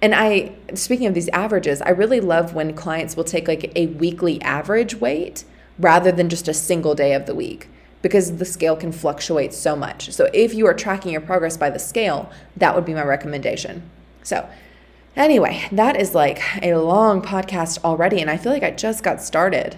And 0.00 0.14
I, 0.14 0.54
speaking 0.74 1.08
of 1.08 1.14
these 1.14 1.28
averages, 1.30 1.82
I 1.82 1.90
really 1.90 2.20
love 2.20 2.54
when 2.54 2.74
clients 2.74 3.16
will 3.16 3.24
take 3.24 3.48
like 3.48 3.72
a 3.74 3.86
weekly 3.86 4.40
average 4.40 4.94
weight 4.94 5.44
rather 5.78 6.12
than 6.12 6.28
just 6.28 6.48
a 6.48 6.54
single 6.54 6.94
day 6.94 7.14
of 7.14 7.26
the 7.26 7.34
week 7.34 7.68
because 8.04 8.36
the 8.36 8.44
scale 8.44 8.76
can 8.76 8.92
fluctuate 8.92 9.54
so 9.54 9.74
much. 9.74 10.12
So 10.12 10.28
if 10.34 10.52
you 10.52 10.66
are 10.66 10.74
tracking 10.74 11.10
your 11.10 11.22
progress 11.22 11.56
by 11.56 11.70
the 11.70 11.78
scale, 11.78 12.30
that 12.54 12.74
would 12.74 12.84
be 12.84 12.92
my 12.92 13.02
recommendation. 13.02 13.82
So, 14.22 14.46
anyway, 15.16 15.66
that 15.72 15.98
is 15.98 16.14
like 16.14 16.42
a 16.62 16.74
long 16.74 17.22
podcast 17.22 17.82
already, 17.82 18.20
and 18.20 18.30
I 18.30 18.36
feel 18.36 18.52
like 18.52 18.62
I 18.62 18.72
just 18.72 19.02
got 19.02 19.22
started. 19.22 19.76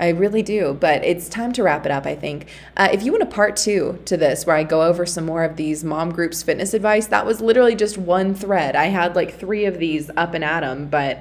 I 0.00 0.08
really 0.08 0.42
do, 0.42 0.74
but 0.78 1.04
it's 1.04 1.28
time 1.28 1.52
to 1.52 1.62
wrap 1.62 1.84
it 1.84 1.92
up, 1.92 2.06
I 2.06 2.14
think. 2.14 2.48
Uh, 2.78 2.88
if 2.92 3.02
you 3.02 3.12
want 3.12 3.22
a 3.22 3.26
part 3.26 3.56
two 3.56 3.98
to 4.06 4.16
this, 4.16 4.46
where 4.46 4.56
I 4.56 4.64
go 4.64 4.82
over 4.82 5.04
some 5.04 5.26
more 5.26 5.44
of 5.44 5.56
these 5.56 5.84
mom 5.84 6.12
groups 6.12 6.42
fitness 6.42 6.72
advice, 6.72 7.06
that 7.08 7.26
was 7.26 7.42
literally 7.42 7.74
just 7.74 7.98
one 7.98 8.34
thread. 8.34 8.74
I 8.74 8.86
had 8.86 9.14
like 9.14 9.38
three 9.38 9.66
of 9.66 9.78
these 9.78 10.10
up 10.16 10.32
and 10.32 10.44
at 10.44 10.64
'em, 10.64 10.88
but 10.88 11.18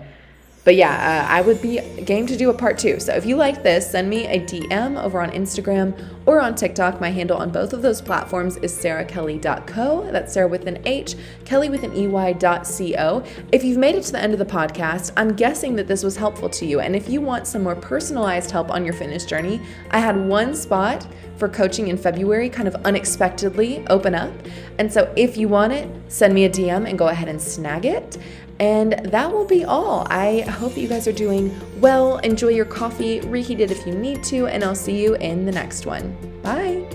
but 0.65 0.75
yeah, 0.75 1.25
uh, 1.29 1.31
I 1.31 1.41
would 1.41 1.61
be 1.61 1.79
game 2.05 2.25
to 2.25 2.35
do 2.35 2.49
a 2.49 2.53
part 2.53 2.79
two. 2.79 2.99
So 2.99 3.13
if 3.13 3.25
you 3.25 3.35
like 3.35 3.61
this, 3.61 3.89
send 3.89 4.09
me 4.09 4.25
a 4.25 4.39
DM 4.39 5.01
over 5.01 5.21
on 5.21 5.29
Instagram 5.29 5.95
or 6.25 6.41
on 6.41 6.55
TikTok. 6.55 6.99
My 6.99 7.11
handle 7.11 7.37
on 7.37 7.51
both 7.51 7.71
of 7.71 7.83
those 7.83 8.01
platforms 8.01 8.57
is 8.57 8.73
sarahkelley.co. 8.73 10.11
That's 10.11 10.33
Sarah 10.33 10.47
with 10.47 10.65
an 10.65 10.79
H, 10.85 11.15
Kelly 11.45 11.69
with 11.69 11.83
an 11.83 11.95
EY.co. 11.95 13.23
If 13.51 13.63
you've 13.63 13.77
made 13.77 13.93
it 13.93 14.03
to 14.05 14.11
the 14.11 14.19
end 14.19 14.33
of 14.33 14.39
the 14.39 14.45
podcast, 14.45 15.13
I'm 15.15 15.35
guessing 15.35 15.75
that 15.75 15.87
this 15.87 16.03
was 16.03 16.17
helpful 16.17 16.49
to 16.49 16.65
you. 16.65 16.79
And 16.79 16.95
if 16.95 17.07
you 17.09 17.21
want 17.21 17.45
some 17.45 17.61
more 17.61 17.75
personalized 17.75 18.49
help 18.49 18.71
on 18.71 18.83
your 18.83 18.95
fitness 18.95 19.23
journey, 19.23 19.61
I 19.91 19.99
had 19.99 20.17
one 20.17 20.55
spot 20.55 21.05
for 21.37 21.47
coaching 21.47 21.89
in 21.89 21.97
February 21.97 22.49
kind 22.49 22.67
of 22.67 22.75
unexpectedly 22.85 23.85
open 23.87 24.15
up. 24.15 24.31
And 24.79 24.91
so 24.91 25.13
if 25.15 25.37
you 25.37 25.47
want 25.47 25.73
it, 25.73 25.87
send 26.07 26.33
me 26.33 26.45
a 26.45 26.49
DM 26.49 26.89
and 26.89 26.97
go 26.97 27.09
ahead 27.09 27.27
and 27.27 27.41
snag 27.41 27.85
it. 27.85 28.17
And 28.59 28.93
that 29.05 29.31
will 29.31 29.45
be 29.45 29.65
all. 29.65 30.07
I 30.09 30.41
hope 30.41 30.75
that 30.75 30.81
you 30.81 30.87
guys 30.87 31.07
are 31.07 31.13
doing 31.13 31.53
well. 31.81 32.19
Enjoy 32.19 32.49
your 32.49 32.65
coffee, 32.65 33.19
reheat 33.21 33.59
it 33.59 33.71
if 33.71 33.85
you 33.85 33.93
need 33.93 34.23
to, 34.25 34.47
and 34.47 34.63
I'll 34.63 34.75
see 34.75 35.01
you 35.01 35.15
in 35.15 35.45
the 35.45 35.51
next 35.51 35.85
one. 35.85 36.15
Bye. 36.41 36.87